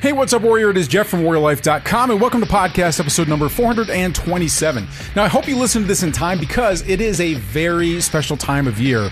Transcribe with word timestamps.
Hey, 0.00 0.12
what's 0.12 0.32
up, 0.32 0.40
Warrior? 0.40 0.70
It 0.70 0.78
is 0.78 0.88
Jeff 0.88 1.08
from 1.08 1.24
WarriorLife.com, 1.24 2.10
and 2.10 2.18
welcome 2.18 2.40
to 2.40 2.46
podcast 2.46 3.00
episode 3.00 3.28
number 3.28 3.50
427. 3.50 4.88
Now, 5.14 5.24
I 5.24 5.28
hope 5.28 5.46
you 5.46 5.58
listen 5.58 5.82
to 5.82 5.88
this 5.88 6.02
in 6.02 6.10
time 6.10 6.38
because 6.38 6.88
it 6.88 7.02
is 7.02 7.20
a 7.20 7.34
very 7.34 8.00
special 8.00 8.34
time 8.38 8.66
of 8.66 8.80
year. 8.80 9.10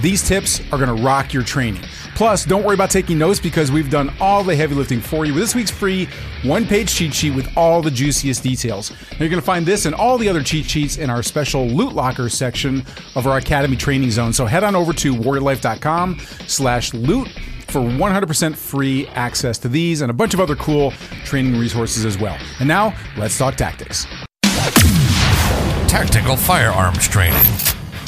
These 0.00 0.26
tips 0.26 0.60
are 0.72 0.78
going 0.78 0.96
to 0.96 1.02
rock 1.02 1.34
your 1.34 1.42
training. 1.42 1.82
Plus, 2.14 2.46
don't 2.46 2.64
worry 2.64 2.72
about 2.72 2.90
taking 2.90 3.18
notes 3.18 3.38
because 3.38 3.70
we've 3.70 3.90
done 3.90 4.10
all 4.18 4.42
the 4.42 4.56
heavy 4.56 4.74
lifting 4.74 5.02
for 5.02 5.26
you 5.26 5.34
with 5.34 5.42
this 5.42 5.54
week's 5.54 5.70
free 5.70 6.08
one 6.42 6.64
page 6.66 6.94
cheat 6.94 7.12
sheet 7.12 7.34
with 7.34 7.46
all 7.54 7.82
the 7.82 7.90
juiciest 7.90 8.42
details. 8.42 8.92
Now, 8.92 9.18
you're 9.18 9.28
going 9.28 9.42
to 9.42 9.46
find 9.46 9.66
this 9.66 9.84
and 9.84 9.94
all 9.94 10.16
the 10.16 10.30
other 10.30 10.42
cheat 10.42 10.64
sheets 10.64 10.96
in 10.96 11.10
our 11.10 11.22
special 11.22 11.66
loot 11.66 11.92
locker 11.92 12.30
section 12.30 12.82
of 13.14 13.26
our 13.26 13.36
Academy 13.36 13.76
training 13.76 14.10
zone. 14.10 14.32
So 14.32 14.46
head 14.46 14.64
on 14.64 14.74
over 14.74 14.94
to 14.94 15.14
warriorlife.com 15.14 16.18
slash 16.46 16.94
loot 16.94 17.28
for 17.70 17.80
100% 17.80 18.56
free 18.56 19.06
access 19.08 19.58
to 19.58 19.68
these 19.68 20.00
and 20.00 20.10
a 20.10 20.14
bunch 20.14 20.34
of 20.34 20.40
other 20.40 20.56
cool 20.56 20.90
training 21.24 21.58
resources 21.58 22.04
as 22.04 22.18
well. 22.18 22.36
And 22.58 22.68
now, 22.68 22.94
let's 23.16 23.38
talk 23.38 23.54
tactics. 23.54 24.06
Tactical 25.88 26.36
firearms 26.36 27.08
training, 27.08 27.40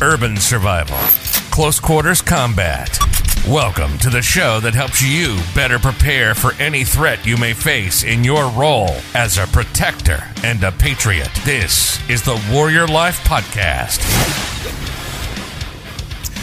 urban 0.02 0.36
survival, 0.36 0.98
close 1.50 1.80
quarters 1.80 2.22
combat. 2.22 2.98
Welcome 3.48 3.98
to 3.98 4.08
the 4.08 4.22
show 4.22 4.60
that 4.60 4.72
helps 4.72 5.02
you 5.02 5.36
better 5.52 5.80
prepare 5.80 6.32
for 6.34 6.54
any 6.60 6.84
threat 6.84 7.26
you 7.26 7.36
may 7.36 7.54
face 7.54 8.04
in 8.04 8.22
your 8.22 8.48
role 8.50 8.94
as 9.14 9.36
a 9.36 9.48
protector 9.48 10.22
and 10.44 10.62
a 10.62 10.70
patriot. 10.70 11.30
This 11.44 11.98
is 12.08 12.22
the 12.22 12.40
Warrior 12.52 12.86
Life 12.86 13.18
Podcast. 13.24 14.41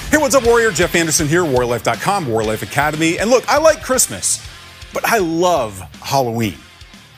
Hey, 0.09 0.17
what's 0.17 0.33
up, 0.33 0.43
Warrior? 0.43 0.71
Jeff 0.71 0.95
Anderson 0.95 1.27
here, 1.27 1.43
warriorlife.com, 1.43 2.25
Warlife 2.25 2.63
Academy. 2.63 3.19
And 3.19 3.29
look, 3.29 3.47
I 3.47 3.59
like 3.59 3.83
Christmas, 3.83 4.43
but 4.91 5.05
I 5.05 5.19
love 5.19 5.79
Halloween. 6.01 6.55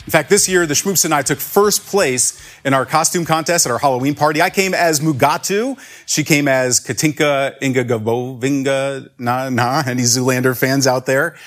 In 0.06 0.12
fact, 0.12 0.30
this 0.30 0.50
year, 0.50 0.66
the 0.66 0.74
Schmoops 0.74 1.06
and 1.06 1.14
I 1.14 1.22
took 1.22 1.40
first 1.40 1.86
place 1.86 2.38
in 2.66 2.74
our 2.74 2.86
costume 2.86 3.24
contest 3.24 3.66
at 3.66 3.72
our 3.72 3.80
Halloween 3.80 4.14
party. 4.14 4.42
I 4.42 4.50
came 4.50 4.74
as 4.74 5.00
Mugatu. 5.00 5.80
She 6.06 6.26
came 6.26 6.50
as 6.50 6.82
Katinka 6.82 7.56
Inga 7.64 7.86
Gabovinga. 7.86 9.10
nah, 9.18 9.48
na, 9.48 9.84
any 9.88 10.02
Zoolander 10.02 10.58
fans 10.58 10.86
out 10.86 11.06
there? 11.06 11.38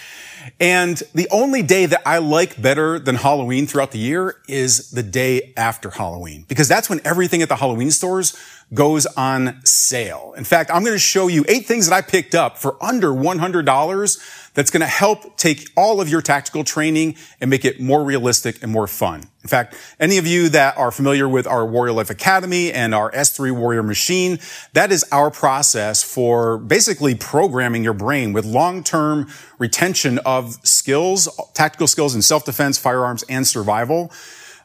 And 0.60 1.02
the 1.14 1.28
only 1.30 1.62
day 1.62 1.86
that 1.86 2.02
I 2.06 2.18
like 2.18 2.60
better 2.60 2.98
than 2.98 3.16
Halloween 3.16 3.66
throughout 3.66 3.92
the 3.92 3.98
year 3.98 4.36
is 4.48 4.90
the 4.90 5.02
day 5.02 5.52
after 5.56 5.90
Halloween, 5.90 6.44
because 6.48 6.68
that's 6.68 6.90
when 6.90 7.00
everything 7.04 7.42
at 7.42 7.48
the 7.48 7.56
Halloween 7.56 7.90
stores 7.90 8.36
goes 8.74 9.06
on 9.06 9.64
sale. 9.64 10.34
In 10.36 10.44
fact, 10.44 10.70
I'm 10.70 10.82
going 10.82 10.94
to 10.94 10.98
show 10.98 11.28
you 11.28 11.44
eight 11.48 11.66
things 11.66 11.88
that 11.88 11.94
I 11.94 12.02
picked 12.02 12.34
up 12.34 12.58
for 12.58 12.76
under 12.82 13.08
$100 13.08 14.50
that's 14.54 14.70
going 14.70 14.80
to 14.80 14.86
help 14.86 15.36
take 15.36 15.68
all 15.76 16.00
of 16.00 16.08
your 16.08 16.22
tactical 16.22 16.64
training 16.64 17.16
and 17.40 17.50
make 17.50 17.64
it 17.64 17.80
more 17.80 18.04
realistic 18.04 18.62
and 18.62 18.70
more 18.70 18.86
fun. 18.86 19.24
In 19.42 19.48
fact, 19.48 19.76
any 20.00 20.16
of 20.16 20.26
you 20.26 20.48
that 20.50 20.78
are 20.78 20.90
familiar 20.90 21.28
with 21.28 21.46
our 21.46 21.66
Warrior 21.66 21.92
Life 21.92 22.08
Academy 22.08 22.72
and 22.72 22.94
our 22.94 23.10
S3 23.10 23.52
Warrior 23.52 23.82
machine, 23.82 24.38
that 24.72 24.90
is 24.90 25.04
our 25.12 25.30
process 25.30 26.02
for 26.02 26.56
basically 26.58 27.14
programming 27.14 27.84
your 27.84 27.92
brain 27.92 28.32
with 28.32 28.44
long-term 28.44 29.28
retention 29.58 30.18
of 30.20 30.54
skills, 30.66 31.28
tactical 31.52 31.86
skills 31.86 32.14
in 32.14 32.22
self-defense, 32.22 32.78
firearms, 32.78 33.24
and 33.28 33.46
survival 33.46 34.10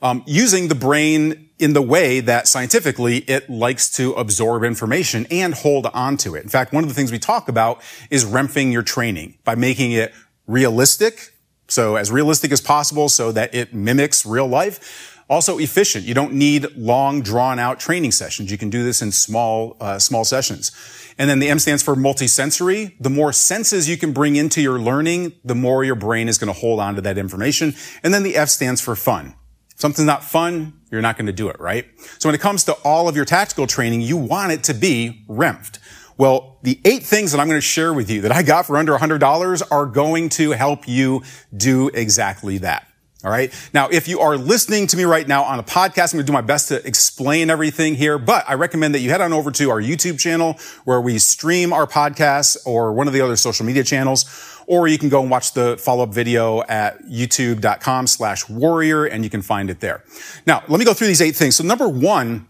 um, 0.01 0.23
using 0.25 0.67
the 0.67 0.75
brain 0.75 1.49
in 1.59 1.73
the 1.73 1.81
way 1.81 2.21
that 2.21 2.47
scientifically 2.47 3.17
it 3.19 3.49
likes 3.49 3.89
to 3.89 4.13
absorb 4.13 4.63
information 4.63 5.27
and 5.29 5.53
hold 5.53 5.85
on 5.87 6.17
to 6.17 6.35
it. 6.35 6.43
In 6.43 6.49
fact, 6.49 6.73
one 6.73 6.83
of 6.83 6.89
the 6.89 6.95
things 6.95 7.11
we 7.11 7.19
talk 7.19 7.49
about 7.49 7.81
is 8.09 8.25
REMFing 8.25 8.71
your 8.71 8.81
training 8.81 9.37
by 9.43 9.55
making 9.55 9.91
it 9.91 10.13
realistic. 10.47 11.33
So 11.67 11.97
as 11.97 12.11
realistic 12.11 12.51
as 12.51 12.61
possible 12.61 13.09
so 13.09 13.31
that 13.33 13.53
it 13.53 13.73
mimics 13.73 14.25
real 14.25 14.47
life. 14.47 15.15
Also 15.29 15.59
efficient. 15.59 16.05
You 16.05 16.15
don't 16.15 16.33
need 16.33 16.65
long 16.75 17.21
drawn 17.21 17.59
out 17.59 17.79
training 17.79 18.13
sessions. 18.13 18.49
You 18.49 18.57
can 18.57 18.71
do 18.71 18.83
this 18.83 18.99
in 19.03 19.11
small, 19.11 19.77
uh, 19.79 19.99
small 19.99 20.25
sessions. 20.25 20.71
And 21.19 21.29
then 21.29 21.37
the 21.37 21.49
M 21.49 21.59
stands 21.59 21.83
for 21.83 21.95
multisensory. 21.95 22.95
The 22.99 23.11
more 23.11 23.31
senses 23.31 23.87
you 23.87 23.97
can 23.97 24.11
bring 24.11 24.37
into 24.37 24.59
your 24.59 24.79
learning, 24.79 25.33
the 25.43 25.53
more 25.53 25.83
your 25.83 25.93
brain 25.93 26.29
is 26.29 26.39
going 26.39 26.51
to 26.51 26.59
hold 26.59 26.79
on 26.79 26.95
to 26.95 27.01
that 27.01 27.19
information. 27.19 27.75
And 28.01 28.11
then 28.11 28.23
the 28.23 28.37
F 28.37 28.49
stands 28.49 28.81
for 28.81 28.95
fun 28.95 29.35
something's 29.79 30.05
not 30.05 30.23
fun, 30.23 30.73
you're 30.91 31.01
not 31.01 31.17
going 31.17 31.25
to 31.25 31.33
do 31.33 31.49
it, 31.49 31.59
right? 31.59 31.85
So 32.19 32.29
when 32.29 32.35
it 32.35 32.41
comes 32.41 32.63
to 32.65 32.73
all 32.83 33.07
of 33.07 33.15
your 33.15 33.25
tactical 33.25 33.65
training, 33.65 34.01
you 34.01 34.17
want 34.17 34.51
it 34.51 34.63
to 34.65 34.73
be 34.73 35.23
REMFed. 35.27 35.79
Well, 36.17 36.59
the 36.63 36.79
eight 36.83 37.03
things 37.03 37.31
that 37.31 37.39
I'm 37.39 37.47
going 37.47 37.57
to 37.57 37.61
share 37.61 37.93
with 37.93 38.09
you 38.09 38.21
that 38.21 38.31
I 38.31 38.43
got 38.43 38.65
for 38.65 38.75
under 38.77 38.97
$100 38.97 39.61
are 39.71 39.85
going 39.85 40.27
to 40.29 40.51
help 40.51 40.85
you 40.87 41.23
do 41.55 41.87
exactly 41.93 42.57
that. 42.57 42.88
All 43.21 43.29
right. 43.29 43.53
Now, 43.73 43.89
if 43.89 44.07
you 44.07 44.21
are 44.21 44.37
listening 44.37 44.87
to 44.87 44.95
me 44.95 45.03
right 45.03 45.27
now 45.27 45.43
on 45.43 45.59
a 45.59 45.63
podcast, 45.63 46.13
I'm 46.13 46.19
going 46.19 46.25
to 46.25 46.31
do 46.31 46.31
my 46.31 46.39
best 46.39 46.69
to 46.69 46.85
explain 46.87 47.49
everything 47.49 47.95
here, 47.95 48.17
but 48.17 48.45
I 48.47 48.53
recommend 48.53 48.95
that 48.95 48.99
you 48.99 49.09
head 49.09 49.19
on 49.19 49.33
over 49.33 49.51
to 49.51 49.69
our 49.69 49.81
YouTube 49.81 50.17
channel 50.17 50.57
where 50.85 51.01
we 51.01 51.19
stream 51.19 51.73
our 51.73 51.85
podcasts 51.85 52.55
or 52.65 52.93
one 52.93 53.07
of 53.07 53.13
the 53.13 53.19
other 53.19 53.35
social 53.35 53.65
media 53.65 53.83
channels, 53.83 54.23
or 54.67 54.87
you 54.87 54.97
can 54.97 55.09
go 55.09 55.19
and 55.21 55.29
watch 55.29 55.51
the 55.51 55.75
follow-up 55.77 56.13
video 56.13 56.61
at 56.63 57.03
youtube.com 57.03 58.07
slash 58.07 58.47
warrior 58.47 59.03
and 59.03 59.25
you 59.25 59.29
can 59.29 59.41
find 59.41 59.69
it 59.69 59.81
there. 59.81 60.01
Now, 60.47 60.63
let 60.69 60.79
me 60.79 60.85
go 60.85 60.93
through 60.93 61.07
these 61.07 61.21
eight 61.21 61.35
things. 61.35 61.57
So 61.57 61.65
number 61.65 61.89
one, 61.89 62.47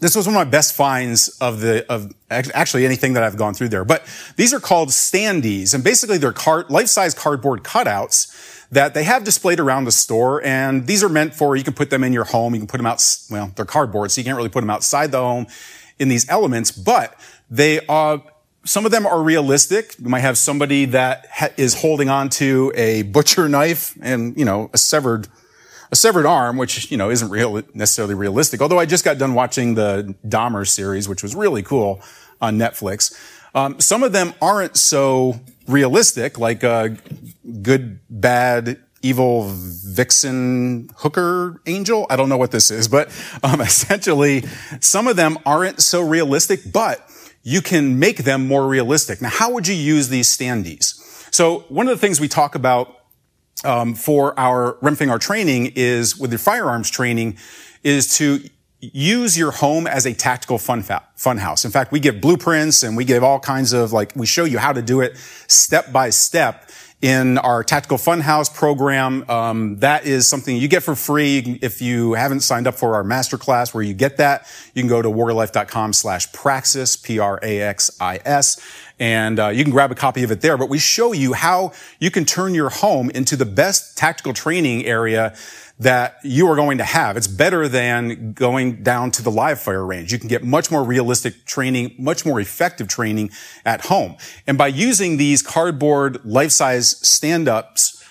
this 0.00 0.16
was 0.16 0.26
one 0.26 0.34
of 0.34 0.46
my 0.46 0.50
best 0.50 0.74
finds 0.74 1.28
of 1.40 1.60
the, 1.60 1.90
of 1.90 2.12
actually 2.30 2.84
anything 2.84 3.14
that 3.14 3.22
I've 3.22 3.36
gone 3.36 3.54
through 3.54 3.68
there, 3.68 3.84
but 3.84 4.04
these 4.36 4.52
are 4.52 4.60
called 4.60 4.88
standees 4.88 5.74
and 5.74 5.84
basically 5.84 6.18
they're 6.18 6.32
card, 6.32 6.70
life-size 6.70 7.14
cardboard 7.14 7.62
cutouts 7.62 8.68
that 8.70 8.92
they 8.92 9.04
have 9.04 9.24
displayed 9.24 9.60
around 9.60 9.84
the 9.84 9.92
store. 9.92 10.42
And 10.44 10.86
these 10.86 11.04
are 11.04 11.08
meant 11.08 11.34
for, 11.34 11.54
you 11.54 11.62
can 11.62 11.74
put 11.74 11.90
them 11.90 12.02
in 12.02 12.12
your 12.12 12.24
home. 12.24 12.54
You 12.54 12.60
can 12.60 12.66
put 12.66 12.78
them 12.78 12.86
out, 12.86 13.02
well, 13.30 13.52
they're 13.54 13.64
cardboard, 13.64 14.10
so 14.10 14.20
you 14.20 14.24
can't 14.24 14.36
really 14.36 14.48
put 14.48 14.60
them 14.60 14.70
outside 14.70 15.12
the 15.12 15.20
home 15.20 15.46
in 15.98 16.08
these 16.08 16.28
elements, 16.28 16.72
but 16.72 17.14
they 17.48 17.86
are, 17.86 18.20
some 18.64 18.84
of 18.84 18.90
them 18.90 19.06
are 19.06 19.22
realistic. 19.22 19.94
You 20.00 20.08
might 20.08 20.20
have 20.20 20.36
somebody 20.36 20.86
that 20.86 21.26
ha- 21.30 21.50
is 21.56 21.82
holding 21.82 22.08
on 22.08 22.30
to 22.30 22.72
a 22.74 23.02
butcher 23.02 23.48
knife 23.48 23.96
and, 24.02 24.36
you 24.36 24.44
know, 24.44 24.70
a 24.72 24.78
severed, 24.78 25.28
a 25.94 25.96
severed 25.96 26.26
arm, 26.26 26.56
which, 26.56 26.90
you 26.90 26.96
know, 26.96 27.08
isn't 27.08 27.30
real, 27.30 27.62
necessarily 27.72 28.16
realistic. 28.16 28.60
Although 28.60 28.80
I 28.80 28.84
just 28.84 29.04
got 29.04 29.16
done 29.16 29.32
watching 29.32 29.76
the 29.76 30.16
Dahmer 30.26 30.66
series, 30.66 31.08
which 31.08 31.22
was 31.22 31.36
really 31.36 31.62
cool 31.62 32.02
on 32.40 32.58
Netflix. 32.58 33.16
Um, 33.54 33.78
some 33.78 34.02
of 34.02 34.10
them 34.10 34.34
aren't 34.42 34.76
so 34.76 35.40
realistic, 35.68 36.36
like 36.36 36.64
a 36.64 36.96
good, 37.62 38.00
bad, 38.10 38.80
evil 39.02 39.44
vixen 39.48 40.90
hooker 40.96 41.60
angel. 41.66 42.08
I 42.10 42.16
don't 42.16 42.28
know 42.28 42.38
what 42.38 42.50
this 42.50 42.72
is, 42.72 42.88
but 42.88 43.08
um, 43.44 43.60
essentially, 43.70 44.42
some 44.80 45.06
of 45.06 45.14
them 45.14 45.38
aren't 45.46 45.80
so 45.80 46.00
realistic, 46.00 46.72
but 46.72 47.08
you 47.44 47.62
can 47.62 48.00
make 48.00 48.24
them 48.24 48.48
more 48.48 48.66
realistic. 48.66 49.22
Now, 49.22 49.28
how 49.28 49.52
would 49.52 49.68
you 49.68 49.76
use 49.76 50.08
these 50.08 50.26
standees? 50.26 51.00
So 51.32 51.60
one 51.68 51.86
of 51.86 51.96
the 51.96 52.00
things 52.00 52.20
we 52.20 52.26
talk 52.26 52.56
about 52.56 53.03
um, 53.62 53.94
for 53.94 54.38
our 54.38 54.74
REMFing 54.82 55.10
our 55.10 55.18
training 55.18 55.72
is 55.74 56.18
with 56.18 56.30
your 56.30 56.38
firearms 56.38 56.90
training 56.90 57.36
is 57.82 58.16
to 58.18 58.40
use 58.80 59.38
your 59.38 59.50
home 59.50 59.86
as 59.86 60.06
a 60.06 60.14
tactical 60.14 60.58
fun, 60.58 60.82
fa- 60.82 61.04
fun 61.14 61.38
house. 61.38 61.64
In 61.64 61.70
fact, 61.70 61.92
we 61.92 62.00
give 62.00 62.20
blueprints 62.20 62.82
and 62.82 62.96
we 62.96 63.04
give 63.04 63.22
all 63.22 63.40
kinds 63.40 63.72
of 63.72 63.92
like, 63.92 64.14
we 64.14 64.26
show 64.26 64.44
you 64.44 64.58
how 64.58 64.72
to 64.72 64.82
do 64.82 65.00
it 65.00 65.16
step 65.46 65.92
by 65.92 66.10
step 66.10 66.70
in 67.04 67.36
our 67.38 67.62
tactical 67.62 67.98
funhouse 67.98 68.52
program. 68.52 69.28
Um, 69.28 69.78
that 69.80 70.06
is 70.06 70.26
something 70.26 70.56
you 70.56 70.68
get 70.68 70.82
for 70.82 70.94
free. 70.94 71.58
If 71.60 71.82
you 71.82 72.14
haven't 72.14 72.40
signed 72.40 72.66
up 72.66 72.76
for 72.76 72.94
our 72.94 73.04
masterclass 73.04 73.74
where 73.74 73.82
you 73.82 73.92
get 73.92 74.16
that, 74.16 74.50
you 74.72 74.80
can 74.80 74.88
go 74.88 75.02
to 75.02 75.10
warriorlife.com 75.10 75.92
slash 75.92 76.32
praxis, 76.32 76.96
P-R-A-X-I-S, 76.96 78.60
and 78.98 79.40
uh, 79.40 79.48
you 79.48 79.64
can 79.64 79.72
grab 79.72 79.90
a 79.90 79.94
copy 79.94 80.22
of 80.22 80.30
it 80.30 80.40
there. 80.40 80.56
But 80.56 80.68
we 80.68 80.78
show 80.78 81.12
you 81.12 81.32
how 81.32 81.72
you 81.98 82.10
can 82.10 82.24
turn 82.24 82.54
your 82.54 82.70
home 82.70 83.10
into 83.10 83.36
the 83.36 83.44
best 83.44 83.96
tactical 83.98 84.32
training 84.32 84.84
area 84.84 85.34
that 85.78 86.18
you 86.22 86.46
are 86.48 86.54
going 86.54 86.78
to 86.78 86.84
have. 86.84 87.16
It's 87.16 87.26
better 87.26 87.66
than 87.66 88.32
going 88.32 88.84
down 88.84 89.10
to 89.12 89.22
the 89.22 89.30
live 89.30 89.60
fire 89.60 89.84
range. 89.84 90.12
You 90.12 90.20
can 90.20 90.28
get 90.28 90.44
much 90.44 90.70
more 90.70 90.84
realistic 90.84 91.44
training, 91.46 91.96
much 91.98 92.24
more 92.24 92.38
effective 92.38 92.86
training 92.86 93.30
at 93.64 93.86
home. 93.86 94.16
And 94.46 94.56
by 94.56 94.68
using 94.68 95.16
these 95.16 95.42
cardboard 95.42 96.24
life-size 96.24 96.96
stand-ups, 97.06 98.03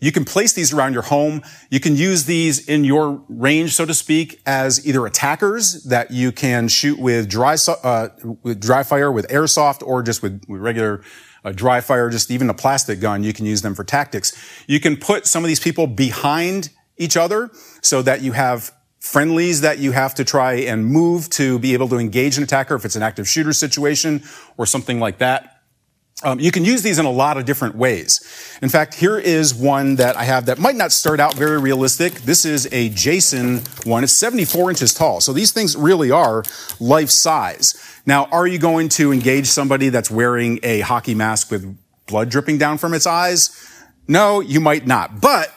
you 0.00 0.12
can 0.12 0.24
place 0.24 0.52
these 0.52 0.72
around 0.72 0.94
your 0.94 1.02
home. 1.02 1.42
You 1.70 1.78
can 1.78 1.94
use 1.94 2.24
these 2.24 2.66
in 2.66 2.84
your 2.84 3.22
range, 3.28 3.74
so 3.74 3.84
to 3.84 3.94
speak, 3.94 4.40
as 4.46 4.86
either 4.86 5.06
attackers 5.06 5.84
that 5.84 6.10
you 6.10 6.32
can 6.32 6.68
shoot 6.68 6.98
with 6.98 7.28
dry, 7.28 7.56
uh, 7.68 8.08
with 8.42 8.60
dry 8.60 8.82
fire, 8.82 9.12
with 9.12 9.28
airsoft, 9.28 9.86
or 9.86 10.02
just 10.02 10.22
with, 10.22 10.42
with 10.48 10.60
regular 10.60 11.02
uh, 11.44 11.52
dry 11.52 11.80
fire, 11.80 12.10
just 12.10 12.30
even 12.30 12.50
a 12.50 12.54
plastic 12.54 13.00
gun. 13.00 13.22
You 13.22 13.32
can 13.32 13.46
use 13.46 13.62
them 13.62 13.74
for 13.74 13.84
tactics. 13.84 14.36
You 14.66 14.80
can 14.80 14.96
put 14.96 15.26
some 15.26 15.44
of 15.44 15.48
these 15.48 15.60
people 15.60 15.86
behind 15.86 16.70
each 16.96 17.16
other 17.16 17.50
so 17.82 18.02
that 18.02 18.22
you 18.22 18.32
have 18.32 18.72
friendlies 19.00 19.62
that 19.62 19.78
you 19.78 19.92
have 19.92 20.14
to 20.14 20.24
try 20.24 20.54
and 20.54 20.84
move 20.84 21.30
to 21.30 21.58
be 21.58 21.72
able 21.72 21.88
to 21.88 21.96
engage 21.96 22.36
an 22.36 22.44
attacker 22.44 22.74
if 22.74 22.84
it's 22.84 22.96
an 22.96 23.02
active 23.02 23.26
shooter 23.26 23.52
situation 23.52 24.22
or 24.58 24.66
something 24.66 25.00
like 25.00 25.18
that. 25.18 25.59
Um, 26.22 26.38
you 26.38 26.50
can 26.50 26.66
use 26.66 26.82
these 26.82 26.98
in 26.98 27.06
a 27.06 27.10
lot 27.10 27.38
of 27.38 27.46
different 27.46 27.76
ways. 27.76 28.20
In 28.60 28.68
fact, 28.68 28.94
here 28.94 29.18
is 29.18 29.54
one 29.54 29.96
that 29.96 30.16
I 30.16 30.24
have 30.24 30.46
that 30.46 30.58
might 30.58 30.76
not 30.76 30.92
start 30.92 31.18
out 31.18 31.34
very 31.34 31.58
realistic. 31.58 32.12
This 32.12 32.44
is 32.44 32.68
a 32.72 32.90
Jason 32.90 33.62
one. 33.84 34.04
It's 34.04 34.12
74 34.12 34.70
inches 34.70 34.92
tall. 34.92 35.22
So 35.22 35.32
these 35.32 35.50
things 35.52 35.76
really 35.76 36.10
are 36.10 36.44
life 36.78 37.08
size. 37.08 37.74
Now, 38.04 38.26
are 38.26 38.46
you 38.46 38.58
going 38.58 38.90
to 38.90 39.12
engage 39.12 39.46
somebody 39.46 39.88
that's 39.88 40.10
wearing 40.10 40.60
a 40.62 40.80
hockey 40.80 41.14
mask 41.14 41.50
with 41.50 41.78
blood 42.06 42.28
dripping 42.28 42.58
down 42.58 42.76
from 42.76 42.92
its 42.92 43.06
eyes? 43.06 43.50
No, 44.06 44.40
you 44.40 44.60
might 44.60 44.86
not. 44.86 45.22
But 45.22 45.54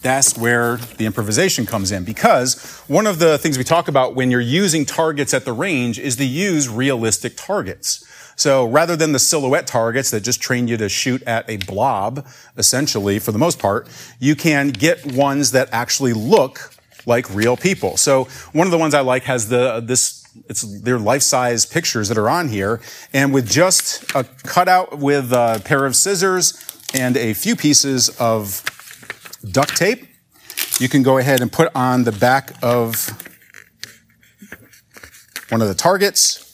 that's 0.00 0.38
where 0.38 0.76
the 0.76 1.06
improvisation 1.06 1.66
comes 1.66 1.90
in 1.90 2.04
because 2.04 2.82
one 2.86 3.06
of 3.06 3.18
the 3.18 3.36
things 3.38 3.58
we 3.58 3.64
talk 3.64 3.88
about 3.88 4.14
when 4.14 4.30
you're 4.30 4.40
using 4.40 4.84
targets 4.84 5.34
at 5.34 5.44
the 5.44 5.52
range 5.52 5.98
is 5.98 6.16
to 6.16 6.24
use 6.24 6.68
realistic 6.68 7.36
targets. 7.36 8.04
So 8.38 8.64
rather 8.66 8.94
than 8.94 9.10
the 9.10 9.18
silhouette 9.18 9.66
targets 9.66 10.12
that 10.12 10.20
just 10.20 10.40
train 10.40 10.68
you 10.68 10.76
to 10.76 10.88
shoot 10.88 11.24
at 11.24 11.50
a 11.50 11.56
blob, 11.56 12.24
essentially, 12.56 13.18
for 13.18 13.32
the 13.32 13.38
most 13.38 13.58
part, 13.58 13.88
you 14.20 14.36
can 14.36 14.68
get 14.68 15.04
ones 15.04 15.50
that 15.50 15.68
actually 15.72 16.12
look 16.12 16.72
like 17.04 17.28
real 17.34 17.56
people. 17.56 17.96
So 17.96 18.28
one 18.52 18.68
of 18.68 18.70
the 18.70 18.78
ones 18.78 18.94
I 18.94 19.00
like 19.00 19.24
has 19.24 19.48
the, 19.48 19.80
this, 19.80 20.24
it's 20.48 20.62
their 20.82 21.00
life-size 21.00 21.66
pictures 21.66 22.08
that 22.10 22.16
are 22.16 22.30
on 22.30 22.48
here. 22.48 22.80
And 23.12 23.34
with 23.34 23.50
just 23.50 24.08
a 24.14 24.22
cutout 24.44 24.98
with 24.98 25.32
a 25.32 25.60
pair 25.64 25.84
of 25.84 25.96
scissors 25.96 26.54
and 26.94 27.16
a 27.16 27.34
few 27.34 27.56
pieces 27.56 28.08
of 28.20 28.62
duct 29.50 29.76
tape, 29.76 30.06
you 30.78 30.88
can 30.88 31.02
go 31.02 31.18
ahead 31.18 31.40
and 31.40 31.50
put 31.50 31.74
on 31.74 32.04
the 32.04 32.12
back 32.12 32.52
of 32.62 33.10
one 35.48 35.60
of 35.60 35.66
the 35.66 35.74
targets 35.74 36.47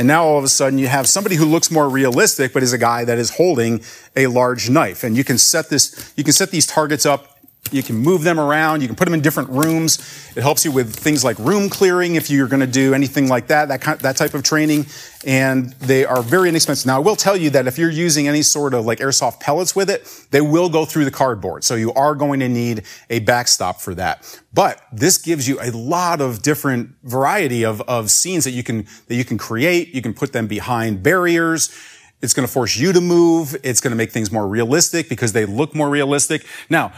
and 0.00 0.06
now 0.06 0.24
all 0.24 0.38
of 0.38 0.44
a 0.44 0.48
sudden 0.48 0.78
you 0.78 0.86
have 0.86 1.06
somebody 1.06 1.36
who 1.36 1.44
looks 1.44 1.70
more 1.70 1.86
realistic, 1.86 2.54
but 2.54 2.62
is 2.62 2.72
a 2.72 2.78
guy 2.78 3.04
that 3.04 3.18
is 3.18 3.36
holding 3.36 3.82
a 4.16 4.28
large 4.28 4.70
knife. 4.70 5.04
And 5.04 5.14
you 5.14 5.24
can 5.24 5.36
set 5.36 5.68
this, 5.68 6.10
you 6.16 6.24
can 6.24 6.32
set 6.32 6.50
these 6.50 6.66
targets 6.66 7.04
up 7.04 7.29
you 7.72 7.82
can 7.82 7.96
move 7.96 8.22
them 8.22 8.38
around. 8.38 8.82
You 8.82 8.88
can 8.88 8.96
put 8.96 9.04
them 9.04 9.14
in 9.14 9.20
different 9.20 9.50
rooms. 9.50 9.98
It 10.36 10.42
helps 10.42 10.64
you 10.64 10.72
with 10.72 10.94
things 10.94 11.24
like 11.24 11.38
room 11.38 11.68
clearing 11.68 12.14
if 12.14 12.30
you're 12.30 12.48
going 12.48 12.60
to 12.60 12.66
do 12.66 12.94
anything 12.94 13.28
like 13.28 13.48
that, 13.48 13.68
that, 13.68 13.80
kind, 13.80 13.98
that 14.00 14.16
type 14.16 14.34
of 14.34 14.42
training. 14.42 14.86
And 15.26 15.72
they 15.74 16.04
are 16.04 16.22
very 16.22 16.48
inexpensive. 16.48 16.86
Now, 16.86 16.96
I 16.96 16.98
will 17.00 17.16
tell 17.16 17.36
you 17.36 17.50
that 17.50 17.66
if 17.66 17.78
you're 17.78 17.90
using 17.90 18.28
any 18.28 18.42
sort 18.42 18.74
of 18.74 18.86
like 18.86 18.98
airsoft 18.98 19.40
pellets 19.40 19.76
with 19.76 19.90
it, 19.90 20.06
they 20.30 20.40
will 20.40 20.68
go 20.68 20.84
through 20.84 21.04
the 21.04 21.10
cardboard. 21.10 21.64
So 21.64 21.74
you 21.74 21.92
are 21.94 22.14
going 22.14 22.40
to 22.40 22.48
need 22.48 22.84
a 23.10 23.20
backstop 23.20 23.80
for 23.80 23.94
that. 23.96 24.40
But 24.52 24.80
this 24.92 25.18
gives 25.18 25.48
you 25.48 25.58
a 25.60 25.70
lot 25.70 26.20
of 26.20 26.42
different 26.42 26.94
variety 27.04 27.64
of, 27.64 27.80
of 27.82 28.10
scenes 28.10 28.44
that 28.44 28.52
you 28.52 28.62
can, 28.62 28.86
that 29.08 29.14
you 29.14 29.24
can 29.24 29.38
create. 29.38 29.94
You 29.94 30.02
can 30.02 30.14
put 30.14 30.32
them 30.32 30.46
behind 30.46 31.02
barriers. 31.02 31.70
It's 32.22 32.34
going 32.34 32.46
to 32.46 32.52
force 32.52 32.76
you 32.76 32.92
to 32.92 33.00
move. 33.00 33.56
It's 33.62 33.80
going 33.80 33.92
to 33.92 33.96
make 33.96 34.12
things 34.12 34.30
more 34.30 34.46
realistic 34.46 35.08
because 35.08 35.32
they 35.32 35.46
look 35.46 35.74
more 35.74 35.88
realistic. 35.88 36.44
Now, 36.68 36.92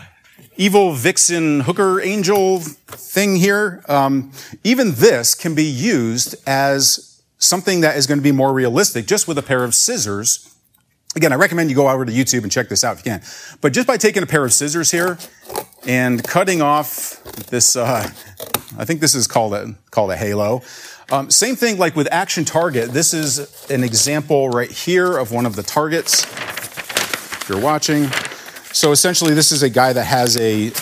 evil 0.56 0.92
vixen 0.92 1.60
hooker 1.60 2.00
angel 2.00 2.60
thing 2.60 3.36
here, 3.36 3.82
um, 3.88 4.32
even 4.64 4.92
this 4.92 5.34
can 5.34 5.54
be 5.54 5.64
used 5.64 6.36
as 6.46 7.20
something 7.38 7.80
that 7.80 7.96
is 7.96 8.06
going 8.06 8.18
to 8.18 8.22
be 8.22 8.32
more 8.32 8.52
realistic 8.52 9.06
just 9.06 9.26
with 9.26 9.38
a 9.38 9.42
pair 9.42 9.64
of 9.64 9.74
scissors. 9.74 10.54
Again, 11.16 11.32
I 11.32 11.36
recommend 11.36 11.68
you 11.68 11.76
go 11.76 11.88
over 11.88 12.04
to 12.04 12.12
YouTube 12.12 12.42
and 12.42 12.52
check 12.52 12.68
this 12.68 12.84
out 12.84 12.98
if 12.98 13.04
you 13.04 13.10
can. 13.10 13.22
But 13.60 13.72
just 13.72 13.86
by 13.86 13.96
taking 13.96 14.22
a 14.22 14.26
pair 14.26 14.44
of 14.44 14.52
scissors 14.52 14.90
here 14.90 15.18
and 15.86 16.22
cutting 16.24 16.62
off 16.62 17.22
this, 17.50 17.76
uh, 17.76 18.08
I 18.78 18.84
think 18.84 19.00
this 19.00 19.14
is 19.14 19.26
called 19.26 19.54
a, 19.54 19.74
called 19.90 20.10
a 20.10 20.16
halo. 20.16 20.62
Um, 21.10 21.30
same 21.30 21.56
thing 21.56 21.76
like 21.76 21.94
with 21.94 22.08
Action 22.10 22.44
Target. 22.46 22.92
This 22.92 23.12
is 23.12 23.68
an 23.70 23.84
example 23.84 24.48
right 24.48 24.70
here 24.70 25.18
of 25.18 25.32
one 25.32 25.44
of 25.44 25.56
the 25.56 25.62
targets. 25.62 26.24
If 26.24 27.46
you're 27.48 27.60
watching, 27.60 28.08
so 28.72 28.92
essentially, 28.92 29.34
this 29.34 29.52
is 29.52 29.62
a 29.62 29.70
guy 29.70 29.92
that 29.92 30.04
has 30.04 30.36
a 30.36 30.72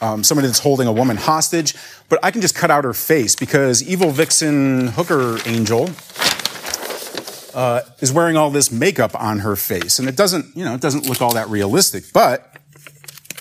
um, 0.00 0.22
somebody 0.22 0.46
that's 0.46 0.60
holding 0.60 0.86
a 0.86 0.92
woman 0.92 1.16
hostage, 1.16 1.74
but 2.08 2.20
I 2.22 2.30
can 2.30 2.40
just 2.40 2.54
cut 2.54 2.70
out 2.70 2.84
her 2.84 2.94
face 2.94 3.34
because 3.34 3.82
evil 3.82 4.10
vixen 4.10 4.88
hooker 4.88 5.38
angel 5.44 5.90
uh, 7.54 7.80
is 7.98 8.12
wearing 8.12 8.36
all 8.36 8.50
this 8.50 8.70
makeup 8.70 9.20
on 9.20 9.40
her 9.40 9.56
face, 9.56 9.98
and 9.98 10.08
it 10.08 10.16
doesn't, 10.16 10.56
you 10.56 10.64
know, 10.64 10.74
it 10.74 10.80
doesn't 10.80 11.06
look 11.06 11.20
all 11.20 11.34
that 11.34 11.48
realistic. 11.48 12.04
But 12.12 12.48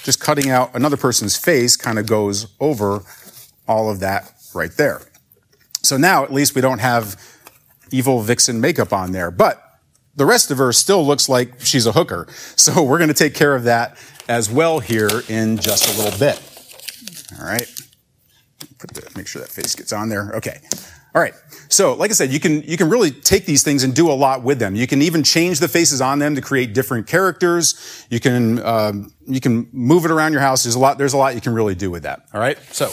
just 0.04 0.20
cutting 0.20 0.50
out 0.50 0.74
another 0.74 0.98
person's 0.98 1.38
face 1.38 1.76
kind 1.76 2.00
of 2.00 2.08
goes 2.08 2.48
over 2.60 3.04
all 3.68 3.92
of 3.92 4.00
that 4.00 4.32
right 4.56 4.72
there. 4.72 5.02
So 5.84 5.98
now 5.98 6.24
at 6.24 6.34
least 6.34 6.56
we 6.56 6.62
don't 6.62 6.80
have 6.80 7.22
evil 7.92 8.22
vixen 8.22 8.60
makeup 8.60 8.94
on 8.94 9.12
there, 9.12 9.30
but 9.32 9.62
the 10.18 10.26
rest 10.26 10.52
of 10.52 10.58
her 10.58 10.74
still 10.74 11.06
looks 11.06 11.30
like 11.30 11.62
she's 11.62 11.86
a 11.86 11.94
hooker. 11.94 12.28
So 12.56 12.84
we're 12.88 12.98
going 12.98 13.08
to 13.08 13.14
take 13.14 13.34
care 13.34 13.56
of 13.56 13.64
that 13.64 13.98
as 14.28 14.52
well 14.52 14.80
here 14.80 15.22
in 15.30 15.58
just 15.58 15.96
a 15.96 16.02
little 16.02 16.20
bit. 16.20 16.42
All 17.40 17.48
right. 17.48 17.72
Put 18.80 18.92
the, 18.92 19.10
make 19.16 19.28
sure 19.28 19.42
that 19.42 19.50
face 19.50 19.76
gets 19.76 19.94
on 19.94 20.10
there. 20.10 20.32
Okay. 20.36 20.60
All 21.16 21.22
right. 21.22 21.34
So, 21.70 21.94
like 21.94 22.12
I 22.12 22.14
said, 22.14 22.32
you 22.32 22.40
can, 22.40 22.64
you 22.64 22.78
can 22.78 22.90
really 22.90 23.12
take 23.12 23.46
these 23.46 23.64
things 23.64 23.84
and 23.84 23.94
do 23.94 24.10
a 24.10 24.14
lot 24.14 24.44
with 24.44 24.60
them. 24.60 24.76
You 24.76 24.88
can 24.88 25.02
even 25.02 25.24
change 25.24 25.60
the 25.60 25.68
faces 25.68 26.00
on 26.00 26.20
them 26.20 26.36
to 26.36 26.42
create 26.42 26.74
different 26.74 27.08
characters. 27.08 28.06
You 28.10 28.20
can, 28.20 28.64
um, 28.64 29.14
you 29.26 29.40
can 29.40 29.68
move 29.72 30.06
it 30.06 30.12
around 30.12 30.32
your 30.32 30.42
house. 30.42 30.64
There's 30.64 30.76
a 30.76 30.80
lot, 30.80 30.98
there's 30.98 31.14
a 31.14 31.18
lot 31.18 31.36
you 31.36 31.42
can 31.42 31.54
really 31.54 31.76
do 31.76 31.92
with 31.92 32.04
that. 32.04 32.24
All 32.34 32.40
right. 32.40 32.58
So, 32.72 32.90